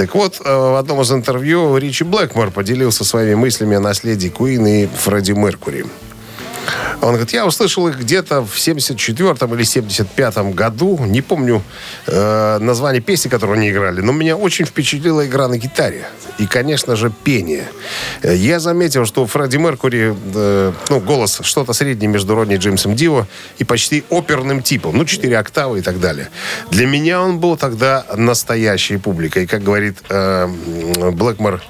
Так 0.01 0.15
вот, 0.15 0.41
э, 0.43 0.51
в 0.51 0.79
одном 0.79 1.03
из 1.03 1.13
интервью 1.13 1.77
Ричи 1.77 2.05
Блэкмор 2.05 2.51
поделился 2.51 3.05
своими 3.05 3.35
мыслями 3.35 3.77
о 3.77 3.81
наследии 3.81 4.29
Куин 4.29 4.67
и 4.67 4.87
Фредди 4.87 5.33
Меркури. 5.33 5.85
Он 7.01 7.09
говорит, 7.09 7.33
я 7.33 7.47
услышал 7.47 7.89
их 7.89 7.99
где-то 7.99 8.43
в 8.43 8.57
74-м 8.57 9.55
или 9.55 9.65
75-м 9.65 10.53
году. 10.53 10.99
Не 11.07 11.23
помню 11.23 11.63
э, 12.07 12.59
название 12.61 13.01
песни, 13.01 13.31
которую 13.31 13.57
они 13.57 13.71
играли, 13.71 14.03
но 14.03 14.13
меня 14.13 14.37
очень 14.37 14.67
впечатлила 14.67 15.27
игра 15.27 15.49
на 15.49 15.57
гитаре. 15.57 16.07
И, 16.39 16.47
конечно 16.47 16.97
же, 16.97 17.11
пение. 17.25 17.65
Э, 18.23 18.37
Я 18.37 18.61
заметил, 18.61 19.07
что 19.07 19.27
Фредди 19.27 19.57
Меркури 19.57 20.15
э, 20.35 20.73
ну, 20.91 21.01
голос 21.01 21.41
что-то 21.43 21.73
среднее 21.73 22.09
между 22.09 22.35
Родни 22.35 22.57
Джеймсом 22.57 22.95
Дио 22.95 23.27
и 23.59 23.65
почти 23.65 24.05
оперным 24.11 24.63
типом. 24.63 24.97
Ну, 24.97 25.07
четыре 25.07 25.39
октавы 25.39 25.79
и 25.79 25.83
так 25.83 26.01
далее. 26.01 26.29
Для 26.71 26.87
меня 26.87 27.23
он 27.23 27.39
был 27.39 27.57
тогда 27.57 28.05
настоящей 28.15 28.99
публикой. 28.99 29.47
Как 29.47 29.63
говорит 29.63 29.97
э, 30.11 30.49
Блэкмор, 31.13 31.63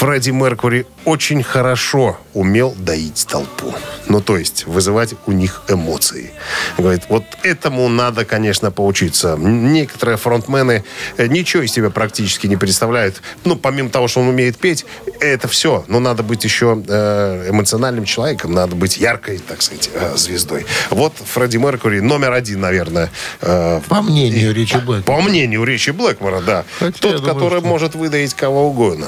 Фредди 0.00 0.30
Меркури 0.30 0.86
очень 1.04 1.42
хорошо 1.42 2.16
умел 2.32 2.74
доить 2.78 3.26
толпу. 3.28 3.74
Ну, 4.08 4.22
то 4.22 4.38
есть, 4.38 4.66
вызывать 4.66 5.12
у 5.26 5.32
них 5.32 5.60
эмоции. 5.68 6.30
Говорит, 6.78 7.02
вот 7.10 7.24
этому 7.42 7.86
надо, 7.90 8.24
конечно, 8.24 8.70
поучиться. 8.70 9.36
Некоторые 9.38 10.16
фронтмены 10.16 10.84
э, 11.18 11.26
ничего 11.26 11.64
из 11.64 11.72
себя 11.72 11.90
практически 11.90 12.46
не 12.46 12.56
представляют. 12.56 13.20
Ну, 13.44 13.56
помимо 13.56 13.90
того, 13.90 14.08
что 14.08 14.20
он 14.20 14.28
умеет 14.28 14.56
петь, 14.56 14.86
это 15.20 15.48
все. 15.48 15.84
Но 15.86 16.00
надо 16.00 16.22
быть 16.22 16.44
еще 16.44 16.82
э, 16.88 17.50
эмоциональным 17.50 18.06
человеком, 18.06 18.52
надо 18.54 18.76
быть 18.76 18.96
яркой, 18.96 19.38
так 19.46 19.60
сказать, 19.60 19.90
э, 19.92 20.16
звездой. 20.16 20.64
Вот 20.88 21.12
Фредди 21.22 21.58
Меркури 21.58 22.00
номер 22.00 22.32
один, 22.32 22.60
наверное. 22.62 23.10
По 23.40 24.00
мнению 24.00 24.54
Ричи 24.54 24.78
Блэкмора. 24.78 25.02
по 25.02 25.20
мнению 25.20 25.62
Ричи 25.64 25.90
Блэкмора, 25.90 26.40
да. 26.40 26.64
Хотя 26.78 26.98
Тот, 27.00 27.16
думаю, 27.18 27.34
который 27.34 27.58
что- 27.60 27.68
может 27.68 27.94
выдаить 27.94 28.32
кого 28.32 28.66
угодно. 28.70 29.06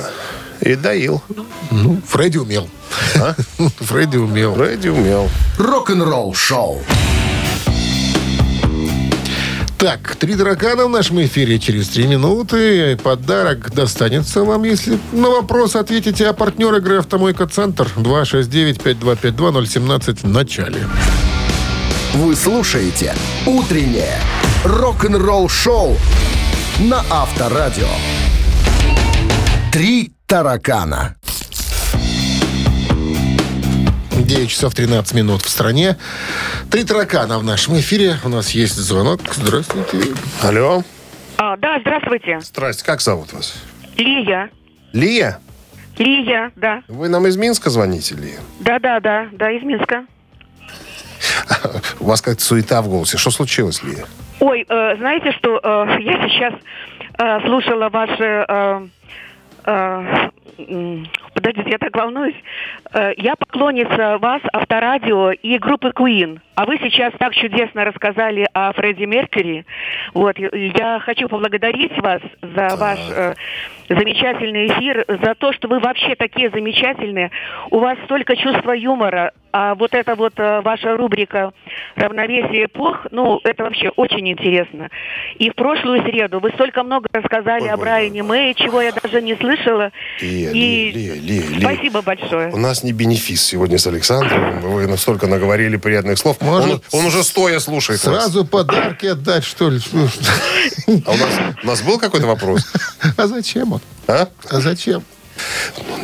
И 0.62 0.74
доил. 0.76 1.22
Ну, 1.70 2.00
Фредди 2.06 2.38
умел. 2.38 2.66
Фредди 3.80 4.16
умел. 4.16 4.54
Фредди 4.54 4.88
умел. 4.88 5.28
Рок-н-ролл-шоу. 5.58 6.80
Так, 9.76 10.14
три 10.14 10.36
таракана 10.36 10.86
в 10.86 10.90
нашем 10.90 11.20
эфире 11.24 11.58
через 11.58 11.88
три 11.88 12.06
минуты. 12.06 12.96
Подарок 13.02 13.74
достанется 13.74 14.44
вам, 14.44 14.62
если 14.62 15.00
на 15.10 15.30
вопрос 15.30 15.74
ответите. 15.74 16.28
А 16.28 16.32
партнер 16.32 16.72
игры 16.76 16.98
«Автомойка 16.98 17.48
Центр» 17.48 17.88
269-5252-017 17.96 20.20
в 20.22 20.28
начале. 20.28 20.86
Вы 22.14 22.36
слушаете 22.36 23.16
«Утреннее 23.46 24.20
рок-н-ролл-шоу» 24.64 25.96
на 26.78 27.04
Авторадио. 27.10 27.88
Три 29.72 30.12
таракана. 30.32 31.14
9 34.12 34.48
часов 34.48 34.74
13 34.74 35.12
минут 35.14 35.42
в 35.42 35.48
стране. 35.50 35.98
Три 36.70 36.84
таракана 36.84 37.38
в 37.38 37.44
нашем 37.44 37.78
эфире. 37.80 38.16
У 38.24 38.30
нас 38.30 38.52
есть 38.52 38.76
звонок. 38.76 39.20
Здравствуйте. 39.30 40.14
Алло. 40.42 40.84
А, 41.36 41.58
да, 41.58 41.78
здравствуйте. 41.80 42.40
Здрасте, 42.40 42.82
как 42.82 43.02
зовут 43.02 43.34
вас? 43.34 43.62
Лия. 43.98 44.48
Лия? 44.94 45.38
Лия, 45.98 46.50
да. 46.56 46.82
Вы 46.88 47.10
нам 47.10 47.26
из 47.26 47.36
Минска 47.36 47.68
звоните, 47.68 48.14
Лия? 48.14 48.40
Да, 48.60 48.78
да, 48.78 49.00
да, 49.00 49.28
да, 49.32 49.50
из 49.50 49.62
Минска. 49.62 50.06
У 52.00 52.06
вас 52.06 52.22
как-то 52.22 52.42
суета 52.42 52.80
в 52.80 52.88
голосе. 52.88 53.18
Что 53.18 53.30
случилось, 53.30 53.82
Лия? 53.82 54.06
Ой, 54.40 54.64
э, 54.66 54.96
знаете 54.96 55.32
что, 55.32 55.60
э, 55.62 55.86
я 56.00 56.26
сейчас 56.26 56.54
э, 57.18 57.40
слушала 57.46 57.90
ваши... 57.90 58.88
э, 59.64 60.28
подождите, 61.34 61.70
я 61.70 61.78
так 61.78 61.96
волнуюсь. 61.96 62.34
Э, 62.92 63.12
я 63.16 63.34
поклонница 63.36 64.18
вас, 64.18 64.42
Авторадио 64.52 65.32
и 65.32 65.58
группы 65.58 65.88
Queen. 65.88 66.40
А 66.54 66.66
вы 66.66 66.78
сейчас 66.78 67.12
так 67.18 67.34
чудесно 67.34 67.84
рассказали 67.84 68.46
о 68.52 68.72
Фредди 68.72 69.04
Меркьюри. 69.04 69.64
Вот, 70.14 70.38
я 70.38 71.00
хочу 71.00 71.28
поблагодарить 71.28 71.96
вас 71.98 72.20
за 72.42 72.76
ваш 72.76 72.98
э, 73.10 73.34
замечательный 73.88 74.66
эфир, 74.66 75.04
за 75.08 75.34
то, 75.34 75.52
что 75.52 75.68
вы 75.68 75.78
вообще 75.78 76.14
такие 76.14 76.50
замечательные. 76.50 77.30
У 77.70 77.78
вас 77.78 77.98
столько 78.04 78.36
чувства 78.36 78.72
юмора. 78.72 79.32
А 79.52 79.74
вот 79.74 79.92
эта 79.92 80.14
вот 80.14 80.32
э, 80.38 80.62
ваша 80.62 80.96
рубрика 80.96 81.52
«Равновесие 81.96 82.64
эпох», 82.64 83.06
ну, 83.10 83.38
это 83.44 83.64
вообще 83.64 83.90
очень 83.90 84.26
интересно. 84.30 84.88
И 85.38 85.50
в 85.50 85.54
прошлую 85.54 86.02
среду 86.02 86.40
вы 86.40 86.50
столько 86.50 86.82
много 86.82 87.08
рассказали 87.12 87.68
о 87.68 87.76
Брайане 87.76 88.22
Мэй, 88.22 88.54
чего 88.54 88.80
я 88.80 88.92
даже 88.92 89.20
не 89.20 89.36
слышала. 89.36 89.90
Лия, 90.20 90.50
И 90.52 90.90
Лия, 90.92 91.14
Лия, 91.14 91.42
Лия. 91.48 91.60
спасибо 91.60 92.00
большое. 92.00 92.50
У 92.50 92.56
нас 92.56 92.82
не 92.82 92.92
бенефис 92.92 93.44
сегодня 93.44 93.76
с 93.76 93.86
Александром. 93.86 94.60
Вы 94.60 94.86
настолько 94.86 95.26
наговорили 95.26 95.76
приятных 95.76 96.18
слов. 96.18 96.40
Может, 96.40 96.82
он, 96.90 97.00
он 97.00 97.06
уже 97.06 97.22
стоя 97.22 97.58
слушает 97.58 98.02
вас. 98.04 98.22
Сразу 98.24 98.46
подарки 98.46 99.04
отдать, 99.06 99.44
что 99.44 99.68
ли? 99.68 99.80
А 101.06 101.10
у 101.10 101.16
нас, 101.16 101.40
у 101.62 101.66
нас 101.66 101.82
был 101.82 101.98
какой-то 101.98 102.26
вопрос? 102.26 102.72
А 103.18 103.26
зачем 103.26 103.74
он? 103.74 103.80
А? 104.08 104.28
А 104.50 104.60
зачем? 104.60 105.02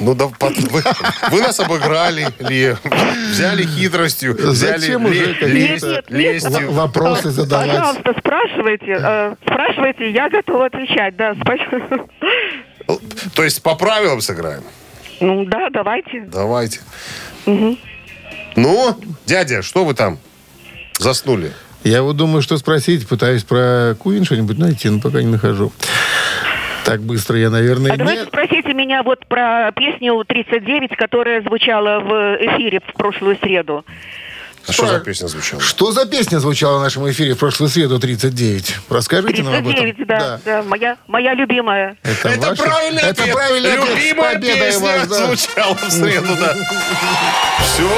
Ну, 0.00 0.14
да, 0.14 0.28
под- 0.38 0.56
вы, 0.56 0.82
вы 1.30 1.40
нас 1.42 1.58
обыграли, 1.60 2.28
Ли. 2.40 2.76
Взяли 3.30 3.64
хитростью, 3.64 4.34
взяли 4.34 4.78
Зачем 4.78 5.04
уже 5.04 5.14
ле- 5.14 5.26
Нет, 5.26 5.42
лесть- 5.42 5.84
нет, 5.84 6.04
лестью. 6.10 6.70
В- 6.70 6.74
Вопросы 6.74 7.30
задавать. 7.30 7.68
Пожалуйста, 7.70 8.14
спрашивайте. 8.18 8.96
э, 9.00 9.34
спрашивайте, 9.42 10.10
я 10.10 10.28
готова 10.30 10.66
отвечать. 10.66 11.16
Да, 11.16 11.34
спасибо. 11.40 12.06
То 13.34 13.44
есть 13.44 13.62
по 13.62 13.74
правилам 13.74 14.20
сыграем? 14.20 14.62
Ну 15.20 15.44
да, 15.44 15.68
давайте. 15.70 16.20
Давайте. 16.32 16.80
Ну, 18.56 18.96
дядя, 19.26 19.62
что 19.62 19.84
вы 19.84 19.94
там 19.94 20.18
заснули? 20.98 21.52
Я 21.84 22.02
вот 22.02 22.16
думаю, 22.16 22.42
что 22.42 22.56
спросить. 22.58 23.06
Пытаюсь 23.08 23.44
про 23.44 23.94
Куин 23.98 24.24
что-нибудь 24.24 24.58
найти, 24.58 24.88
но 24.90 25.00
пока 25.00 25.20
не 25.22 25.28
нахожу. 25.28 25.72
Так 26.84 27.02
быстро 27.02 27.38
я, 27.38 27.50
наверное, 27.50 27.92
А 27.92 27.96
давайте 27.96 28.24
не... 28.24 28.30
спросите 28.68 28.74
меня 28.74 29.02
вот 29.02 29.26
про 29.26 29.72
песню 29.72 30.24
39, 30.26 30.96
которая 30.96 31.42
звучала 31.42 32.00
в 32.00 32.36
эфире 32.40 32.80
в 32.86 32.92
прошлую 32.94 33.36
среду. 33.38 33.84
А 34.66 34.72
что 34.72 34.86
за 34.86 35.00
песня 35.00 35.28
звучала? 35.28 35.62
Что 35.62 35.92
за 35.92 36.06
песня 36.06 36.38
звучала 36.38 36.78
в 36.78 36.82
нашем 36.82 37.10
эфире 37.10 37.34
в 37.34 37.38
прошлую 37.38 37.70
среду 37.70 37.98
39? 37.98 38.76
Расскажите 38.90 39.42
нам 39.42 39.54
об 39.54 39.66
этом. 39.68 39.82
39, 39.82 40.06
да, 40.06 40.40
да, 40.44 40.62
моя, 40.62 40.96
моя 41.06 41.32
любимая. 41.34 41.96
Это, 42.02 42.28
Это 42.28 42.48
ваша- 42.50 42.62
правильный 42.64 43.02
Это 43.02 43.22
ответ. 43.22 43.34
правильный 43.34 43.72
ответ. 43.72 43.96
Любимая 43.96 44.34
победой 44.34 44.60
песня 44.60 44.80
вас, 44.98 45.08
да. 45.08 45.26
звучала 45.26 45.74
в 45.74 45.90
среду, 45.90 46.28
да. 46.38 46.54
Все. 47.64 47.88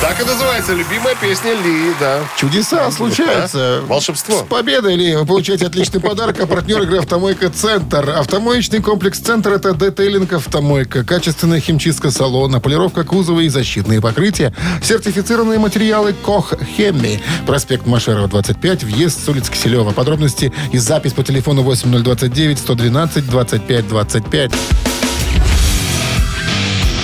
Так 0.00 0.20
и 0.20 0.24
называется. 0.24 0.74
Любимая 0.74 1.16
песня 1.16 1.54
Ли, 1.54 1.92
да. 1.98 2.20
Чудеса 2.36 2.88
случаются. 2.92 3.80
Да. 3.80 3.86
Волшебство. 3.86 4.38
С 4.38 4.42
победой, 4.42 4.94
Ли! 4.94 5.16
Вы 5.16 5.26
получаете 5.26 5.66
отличный 5.66 6.00
подарок. 6.00 6.38
А 6.40 6.46
партнер 6.46 6.80
игры 6.82 6.98
«Автомойка 6.98 7.50
Центр». 7.50 8.08
Автомоечный 8.10 8.80
комплекс 8.80 9.18
«Центр»— 9.18 9.50
это 9.54 9.74
детейлинг 9.74 10.32
«Автомойка». 10.32 11.04
Качественная 11.04 11.60
химчистка 11.60 12.12
салона, 12.12 12.60
полировка 12.60 13.02
кузова 13.02 13.40
и 13.40 13.48
защитные 13.48 14.00
покрытия. 14.00 14.54
Сертифицированные 14.82 15.58
материалы 15.58 16.12
«Кох 16.12 16.52
Хемми». 16.76 17.20
Проспект 17.44 17.86
Машерова, 17.86 18.28
25. 18.28 18.84
Въезд 18.84 19.24
с 19.24 19.28
улицы 19.28 19.50
Киселева. 19.50 19.90
Подробности 19.90 20.52
и 20.72 20.78
запись 20.78 21.12
по 21.12 21.24
телефону 21.24 21.62
8029 21.62 22.58
112 22.58 23.28
25 23.28 23.88
25. 23.88 24.52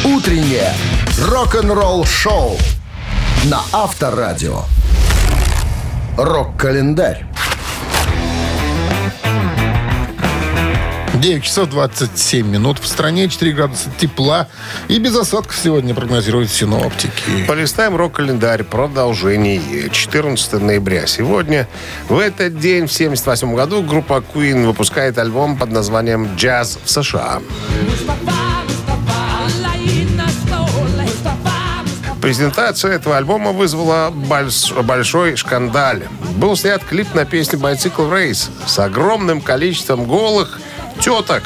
Утреннее 0.05 0.72
рок-н-ролл-шоу 1.18 2.57
на 3.45 3.61
Авторадио. 3.72 4.62
Рок-календарь. 6.16 7.26
9 11.14 11.42
часов 11.42 11.68
27 11.68 12.47
минут. 12.47 12.78
В 12.78 12.86
стране 12.86 13.28
4 13.28 13.53
градуса 13.53 13.90
тепла. 13.99 14.49
И 14.88 14.99
без 14.99 15.14
осадков 15.16 15.57
сегодня 15.57 15.95
прогнозируют 15.95 16.51
синоптики. 16.51 17.45
Полистаем 17.47 17.97
рок-календарь. 17.97 18.64
Продолжение. 18.64 19.90
14 19.90 20.61
ноября. 20.61 21.07
Сегодня, 21.07 21.68
в 22.09 22.18
этот 22.18 22.59
день, 22.59 22.86
в 22.86 22.95
1978 22.95 23.55
году, 23.55 23.82
группа 23.82 24.22
Queen 24.34 24.66
выпускает 24.66 25.18
альбом 25.18 25.59
под 25.59 25.70
названием 25.70 26.34
«Джаз 26.36 26.78
в 26.82 26.90
США». 26.90 27.40
Презентация 32.35 32.91
этого 32.95 33.16
альбома 33.16 33.53
вызвала 33.53 34.11
больш- 34.11 34.82
большой 34.82 35.37
шкандаль. 35.37 36.03
Был 36.35 36.57
снят 36.57 36.82
клип 36.82 37.14
на 37.14 37.24
песню 37.24 37.61
«Bicycle 37.61 38.11
Race» 38.11 38.51
с 38.66 38.76
огромным 38.80 39.41
количеством 39.41 40.05
голых 40.05 40.59
теток, 40.99 41.45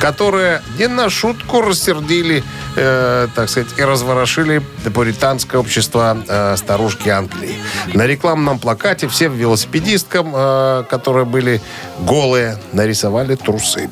которые 0.00 0.62
не 0.78 0.86
на 0.86 1.10
шутку 1.10 1.60
рассердили, 1.60 2.44
э, 2.76 3.26
так 3.34 3.50
сказать, 3.50 3.70
и 3.76 3.82
разворошили 3.82 4.62
пуританское 4.94 5.60
общество 5.60 6.16
э, 6.28 6.56
старушки 6.56 7.08
Англии. 7.08 7.56
На 7.92 8.06
рекламном 8.06 8.60
плакате 8.60 9.08
всем 9.08 9.34
велосипедисткам, 9.36 10.32
э, 10.32 10.84
которые 10.88 11.24
были 11.24 11.60
голые, 11.98 12.58
нарисовали 12.72 13.34
трусы. 13.34 13.90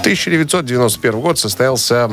1991 0.00 1.20
год 1.20 1.38
состоялся 1.38 2.10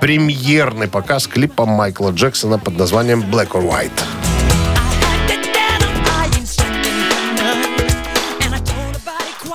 премьерный 0.00 0.88
показ 0.88 1.26
клипа 1.26 1.66
Майкла 1.66 2.10
Джексона 2.10 2.58
под 2.58 2.78
названием 2.78 3.20
«Black 3.20 3.50
or 3.50 3.62
White». 3.62 3.90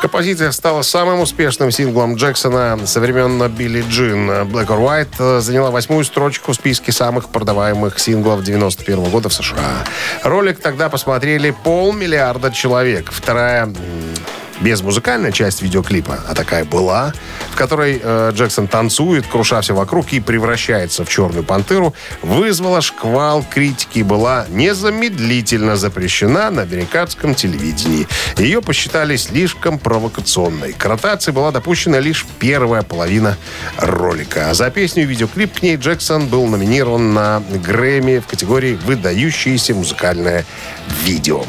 Композиция 0.01 0.51
стала 0.51 0.83
самым 0.83 1.21
успешным 1.21 1.71
синглом 1.71 2.15
Джексона 2.15 2.77
со 2.85 2.99
времен 2.99 3.47
Билли 3.51 3.83
Джин. 3.89 4.29
Black 4.29 4.67
or 4.67 4.79
White 4.79 5.41
заняла 5.41 5.71
восьмую 5.71 6.05
строчку 6.05 6.51
в 6.51 6.55
списке 6.55 6.91
самых 6.91 7.29
продаваемых 7.29 7.97
синглов 7.97 8.43
91 8.43 9.03
года 9.05 9.29
в 9.29 9.33
США. 9.33 9.83
Ролик 10.23 10.59
тогда 10.59 10.89
посмотрели 10.89 11.55
полмиллиарда 11.63 12.51
человек. 12.51 13.09
Вторая 13.11 13.73
м, 14.59 14.63
безмузыкальная 14.63 15.31
часть 15.31 15.61
видеоклипа, 15.61 16.19
а 16.27 16.35
такая 16.35 16.65
была, 16.65 17.13
в 17.51 17.55
которой 17.55 17.99
э, 18.01 18.31
Джексон 18.33 18.67
танцует, 18.67 19.25
круша 19.27 19.61
все 19.61 19.73
вокруг 19.73 20.13
и 20.13 20.19
превращается 20.19 21.05
в 21.05 21.09
черную 21.09 21.43
пантеру, 21.43 21.93
вызвала 22.21 22.81
шквал 22.81 23.43
критики 23.49 23.99
и 23.99 24.03
была 24.03 24.45
незамедлительно 24.49 25.75
запрещена 25.75 26.51
на 26.51 26.61
американском 26.63 27.35
телевидении. 27.35 28.07
Ее 28.37 28.61
посчитали 28.61 29.15
слишком 29.15 29.79
провокационной. 29.79 30.73
К 30.73 30.85
ротации 30.85 31.31
была 31.31 31.51
допущена 31.51 31.99
лишь 31.99 32.25
первая 32.39 32.81
половина 32.81 33.37
ролика. 33.77 34.49
А 34.49 34.53
за 34.53 34.69
песню 34.69 35.03
и 35.03 35.05
видеоклип 35.05 35.59
к 35.59 35.61
ней 35.61 35.77
Джексон 35.77 36.27
был 36.27 36.45
номинирован 36.47 37.13
на 37.13 37.41
Грэмми 37.63 38.19
в 38.19 38.27
категории 38.27 38.77
«Выдающееся 38.85 39.73
музыкальное 39.73 40.45
видео». 41.03 41.43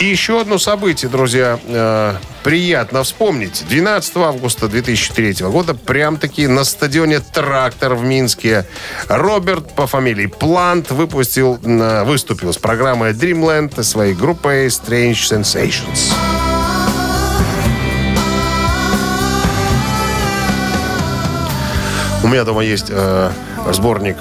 И 0.00 0.06
еще 0.06 0.40
одно 0.40 0.58
событие, 0.58 1.10
друзья, 1.10 1.58
э, 1.64 2.14
приятно 2.48 3.02
вспомнить. 3.02 3.66
12 3.68 4.16
августа 4.16 4.68
2003 4.68 5.44
года 5.50 5.74
прям-таки 5.74 6.46
на 6.46 6.64
стадионе 6.64 7.20
«Трактор» 7.20 7.94
в 7.94 8.02
Минске 8.02 8.64
Роберт 9.06 9.74
по 9.74 9.86
фамилии 9.86 10.24
Плант 10.24 10.90
выпустил, 10.90 11.58
выступил 12.06 12.54
с 12.54 12.56
программой 12.56 13.12
Dreamland 13.12 13.82
своей 13.82 14.14
группой 14.14 14.68
Strange 14.68 15.12
Sensations. 15.12 16.14
У 22.24 22.28
меня 22.28 22.44
дома 22.44 22.64
есть 22.64 22.86
э, 22.88 23.30
сборник 23.72 24.16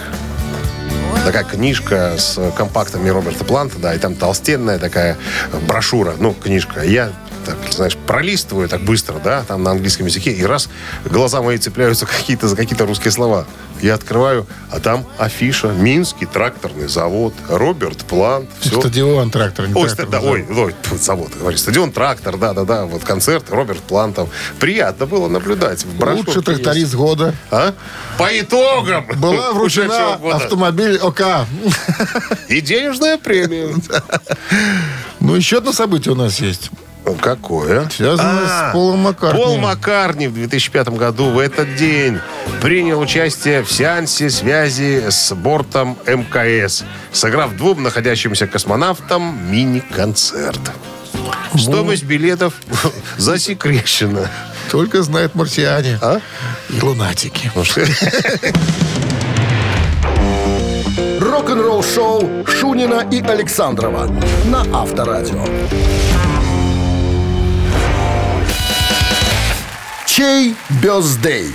такая 1.23 1.45
книжка 1.45 2.15
с 2.17 2.51
компактами 2.57 3.07
Роберта 3.07 3.45
Планта, 3.45 3.79
да, 3.79 3.95
и 3.95 3.99
там 3.99 4.15
толстенная 4.15 4.79
такая 4.79 5.15
брошюра, 5.65 6.15
ну, 6.19 6.33
книжка. 6.33 6.83
Я 6.83 7.11
так, 7.47 7.73
знаешь, 7.73 7.95
пролистываю 7.95 8.67
так 8.67 8.81
быстро, 8.81 9.19
да, 9.23 9.43
там 9.47 9.63
на 9.63 9.71
английском 9.71 10.05
языке, 10.05 10.31
и 10.31 10.43
раз 10.43 10.69
глаза 11.05 11.41
мои 11.41 11.57
цепляются 11.57 12.05
какие-то 12.17 12.47
за 12.47 12.55
какие-то 12.55 12.85
русские 12.85 13.11
слова. 13.11 13.45
Я 13.81 13.93
открываю, 13.93 14.47
а 14.71 14.79
там 14.79 15.05
афиша, 15.17 15.67
Минский 15.67 16.25
тракторный 16.25 16.87
завод, 16.87 17.33
Роберт 17.47 17.99
Плант, 18.05 18.49
все. 18.59 18.79
Стадион 18.79 19.29
трактор, 19.29 19.67
не 19.67 19.73
Ой, 19.75 19.87
трактор, 19.87 20.09
да, 20.09 20.19
ой, 20.19 20.45
ой, 20.49 20.75
завод, 20.99 21.31
говорю, 21.39 21.57
стадион 21.57 21.91
Трактор, 21.91 22.37
да-да-да, 22.37 22.85
вот 22.85 23.03
концерт 23.03 23.49
Роберт 23.49 23.81
Плантов. 23.81 24.29
Приятно 24.59 25.05
было 25.05 25.27
наблюдать. 25.27 25.85
Лучший 25.99 26.41
тракторист 26.41 26.75
есть. 26.77 26.95
года. 26.95 27.33
А? 27.51 27.73
По 28.17 28.27
итогам 28.39 29.05
Была 29.17 29.51
вручена 29.53 30.15
автомобиль 30.33 30.97
ОК. 30.97 31.21
И 32.49 32.61
денежная 32.61 33.17
премия. 33.17 33.75
Ну, 35.19 35.35
еще 35.35 35.57
одно 35.57 35.71
событие 35.71 36.13
у 36.13 36.17
нас 36.17 36.39
есть. 36.39 36.71
Какое? 37.15 37.89
Связано 37.89 38.41
А, 38.45 38.69
с 38.69 38.73
Полом 38.73 38.99
Маккартни. 38.99 39.41
Пол 39.43 39.57
Маккарни 39.57 40.27
в 40.27 40.33
2005 40.33 40.89
году 40.89 41.29
в 41.29 41.39
этот 41.39 41.75
день 41.75 42.19
принял 42.61 42.99
участие 42.99 43.63
в 43.63 43.71
сеансе 43.71 44.29
связи 44.29 45.05
с 45.09 45.33
бортом 45.33 45.97
МКС, 46.05 46.83
сыграв 47.11 47.55
двум 47.55 47.83
находящимся 47.83 48.47
космонавтам 48.47 49.39
мини-концерт. 49.51 50.59
Стоимость 51.57 52.03
билетов 52.03 52.53
засекречена. 53.17 54.29
Только 54.71 55.01
знают 55.01 55.33
марсиане 55.33 55.97
А? 56.01 56.19
и 56.69 56.81
лунатики. 56.81 57.49
Рок-н-ролл-шоу 61.19 62.45
Шунина 62.47 63.05
и 63.11 63.21
Александрова 63.21 64.07
на 64.45 64.61
Авторадио. 64.73 65.43
Чей 70.17 70.55
бездей? 70.81 71.53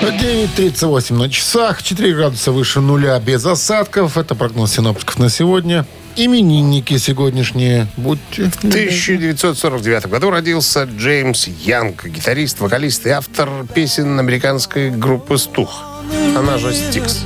9.38 0.00 1.14
на 1.14 1.30
часах, 1.30 1.80
4 1.80 2.14
градуса 2.14 2.50
выше 2.50 2.80
нуля 2.80 3.16
без 3.20 3.46
осадков. 3.46 4.16
Это 4.16 4.34
прогноз 4.34 4.72
синоптиков 4.72 5.20
на 5.20 5.30
сегодня. 5.30 5.86
именинники 6.16 6.98
сегодняшние. 6.98 7.86
Будьте. 7.96 8.50
В 8.50 8.56
1949 8.64 10.08
году 10.08 10.30
родился 10.30 10.82
Джеймс 10.82 11.46
Янг, 11.46 12.06
гитарист, 12.06 12.58
вокалист 12.58 13.06
и 13.06 13.10
автор 13.10 13.48
песен 13.72 14.18
американской 14.18 14.90
группы 14.90 15.38
«Стух». 15.38 15.84
Она 16.36 16.58
же 16.58 16.74
«Стикс». 16.74 17.20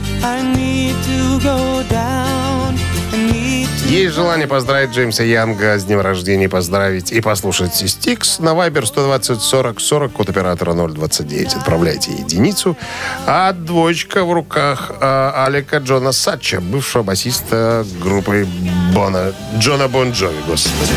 Есть 3.97 4.15
желание 4.15 4.47
поздравить 4.47 4.91
Джеймса 4.91 5.25
Янга 5.25 5.79
с 5.79 5.85
днем 5.85 6.03
рождения, 6.03 6.51
поздравить 6.51 7.13
и 7.13 7.23
послушать 7.23 7.75
Стикс 7.75 8.39
на 8.41 8.51
Viber 8.51 8.85
120 8.85 9.41
40 9.41 9.81
40, 9.81 10.13
код 10.13 10.29
оператора 10.29 10.75
029. 10.75 11.55
Отправляйте 11.55 12.13
единицу. 12.13 12.77
А 13.25 13.55
двоечка 13.55 14.27
в 14.27 14.35
руках 14.35 14.93
а, 15.01 15.47
Алика 15.47 15.79
Джона 15.79 16.13
Сатча, 16.13 16.61
бывшего 16.61 17.05
басиста 17.05 17.87
группы 18.03 18.47
Бона, 18.93 19.33
Джона 19.57 19.89
Бон 19.89 20.11
Джови, 20.11 20.43
господи. 20.47 20.93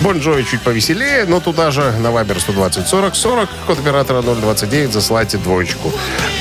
Бон 0.00 0.20
Джови 0.20 0.44
чуть 0.44 0.60
повеселее, 0.60 1.24
но 1.24 1.40
туда 1.40 1.72
же 1.72 1.90
на 1.98 2.12
Вайбер 2.12 2.38
120 2.38 2.86
40 2.86 3.16
40, 3.16 3.48
код 3.66 3.80
оператора 3.80 4.22
029, 4.22 4.92
засылайте 4.92 5.38
двоечку. 5.38 5.92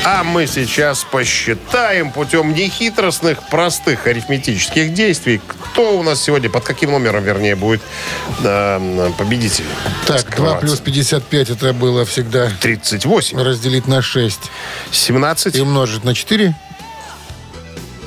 А 0.08 0.24
мы 0.24 0.46
сейчас 0.46 1.04
посчитаем 1.04 2.12
путем 2.12 2.54
нехитростных, 2.54 3.50
простых 3.50 4.06
арифметических 4.06 4.94
действий, 4.94 5.42
кто 5.48 5.98
у 5.98 6.04
нас 6.04 6.22
сегодня, 6.22 6.48
под 6.48 6.64
каким 6.64 6.92
номером, 6.92 7.24
вернее, 7.24 7.56
будет 7.56 7.82
э, 8.44 9.12
победитель. 9.18 9.66
Так, 10.06 10.22
2 10.22 10.32
скрываться. 10.32 10.60
плюс 10.60 10.80
55 10.80 11.50
это 11.50 11.74
было 11.74 12.06
всегда 12.06 12.52
38, 12.62 13.42
разделить 13.42 13.88
на 13.88 14.04
6 14.04 14.40
17, 14.92 15.56
и 15.56 15.62
умножить 15.62 16.04
на 16.04 16.14
4. 16.14 16.56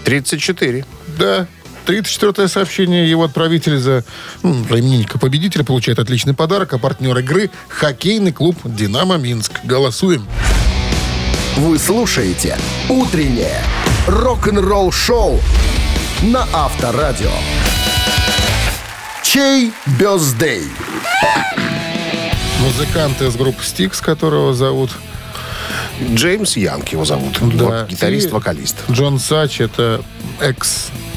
34. 0.05 0.84
Да. 1.18 1.49
34 1.84 2.46
сообщение. 2.46 3.11
Его 3.11 3.24
отправитель 3.24 3.76
за, 3.78 4.05
ну, 4.44 4.55
за 4.70 4.78
именинника 4.78 5.18
победителя 5.18 5.64
получает 5.64 5.99
отличный 5.99 6.34
подарок. 6.34 6.74
А 6.74 6.78
партнер 6.78 7.18
игры– 7.18 7.51
хоккейный 7.68 8.30
клуб 8.30 8.57
«Динамо 8.62 9.16
Минск». 9.16 9.64
Голосуем. 9.64 10.28
Вы 11.57 11.78
слушаете 11.78 12.57
«Утреннее 12.88 13.62
рок-н-ролл-шоу» 14.07 15.40
на 16.22 16.46
Авторадио. 16.53 17.30
Чей 19.22 19.72
бездей? 19.99 20.64
Музыкант 22.61 23.20
из 23.22 23.36
группы 23.36 23.62
«Стикс», 23.64 24.01
которого 24.01 24.55
зовут 24.55 24.90
Джеймс 26.01 26.57
Янг 26.57 26.88
его 26.90 27.05
зовут. 27.05 27.38
Да. 27.57 27.64
Вот, 27.64 27.88
гитарист, 27.88 28.28
И- 28.28 28.30
вокалист. 28.30 28.76
Джон 28.90 29.18
Сач. 29.18 29.61
Это 29.61 30.01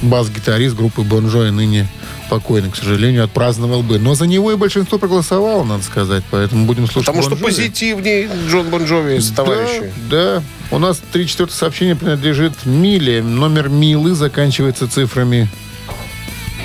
экс-бас-гитарист 0.01 0.75
группы 0.75 1.01
Bon 1.01 1.27
Jovi, 1.27 1.49
ныне 1.51 1.87
покойный, 2.29 2.71
к 2.71 2.75
сожалению, 2.75 3.23
отпраздновал 3.23 3.83
бы. 3.83 3.99
Но 3.99 4.15
за 4.15 4.27
него 4.27 4.51
и 4.51 4.55
большинство 4.55 4.97
проголосовало, 4.97 5.63
надо 5.63 5.83
сказать. 5.83 6.23
Поэтому 6.31 6.65
будем 6.65 6.87
слушать 6.87 7.07
Потому 7.07 7.23
что 7.23 7.35
Джови. 7.35 7.43
позитивнее 7.43 8.29
Джон 8.49 8.69
Бон 8.69 8.85
Джови 8.85 9.19
с 9.19 9.29
товарищи. 9.31 9.91
Да, 10.09 10.39
да. 10.39 10.43
У 10.75 10.79
нас 10.79 11.01
34 11.11 11.51
сообщение 11.51 11.95
принадлежит 11.95 12.65
Миле. 12.65 13.21
Номер 13.21 13.69
Милы 13.69 14.15
заканчивается 14.15 14.89
цифрами. 14.89 15.49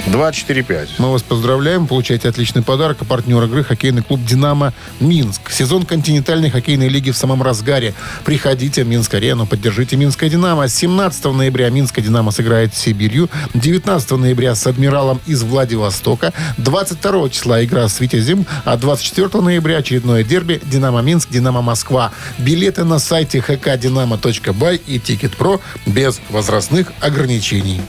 2-4-5. 0.07 0.89
Мы 0.99 1.13
вас 1.13 1.23
поздравляем. 1.23 1.87
Получаете 1.87 2.29
отличный 2.29 2.63
подарок. 2.63 2.99
А 3.01 3.05
партнер 3.05 3.43
игры 3.45 3.65
хоккейный 3.65 4.03
клуб 4.03 4.21
«Динамо 4.25 4.73
Минск». 5.01 5.51
Сезон 5.51 5.85
континентальной 5.85 6.51
хоккейной 6.51 6.89
лиги 6.89 7.11
в 7.11 7.17
самом 7.17 7.43
разгаре. 7.43 7.95
Приходите 8.25 8.85
в 8.85 8.89
Минск-арену, 8.89 9.47
поддержите 9.47 9.97
«Минское 9.97 10.31
Динамо». 10.31 10.69
17 10.69 11.25
ноября 11.27 11.71
«Минское 11.71 12.05
Динамо» 12.05 12.31
сыграет 12.31 12.75
с 12.75 12.79
Сибирью. 12.79 13.29
19 13.55 14.11
ноября 14.13 14.55
с 14.55 14.67
«Адмиралом» 14.67 15.21
из 15.27 15.43
Владивостока. 15.43 16.33
22 16.59 17.31
числа 17.31 17.65
игра 17.65 17.89
с 17.89 17.99
«Витязем». 18.01 18.47
А 18.65 18.77
24 18.77 19.43
ноября 19.43 19.79
очередное 19.79 20.23
дерби 20.23 20.61
«Динамо 20.65 21.03
Минск», 21.03 21.31
«Динамо 21.31 21.63
Москва». 21.63 22.13
Билеты 22.39 22.85
на 22.85 22.99
сайте 22.99 23.39
hkdinamo.by 23.39 24.81
и 24.87 24.99
«Тикет.Про» 25.01 25.61
без 25.85 26.21
возрастных 26.31 26.93
ограничений. 27.01 27.81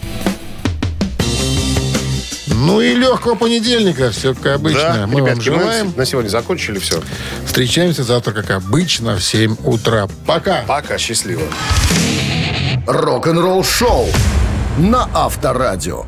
Ну 2.57 2.81
и 2.81 2.95
легкого 2.95 3.35
понедельника. 3.35 4.11
Все 4.11 4.33
как 4.33 4.55
обычно. 4.55 4.81
Да, 4.81 5.07
мы 5.07 5.21
вам 5.21 5.27
ребятки, 5.31 5.49
мы 5.49 5.59
желаем. 5.59 5.93
на 5.95 6.05
сегодня 6.05 6.29
закончили 6.29 6.79
все. 6.79 7.01
Встречаемся 7.45 8.03
завтра, 8.03 8.33
как 8.33 8.49
обычно, 8.51 9.15
в 9.15 9.23
7 9.23 9.57
утра. 9.63 10.07
Пока. 10.25 10.63
Пока, 10.67 10.97
счастливо. 10.97 11.43
Рок-н-ролл-шоу 12.87 14.07
на 14.77 15.07
Авторадио. 15.13 16.05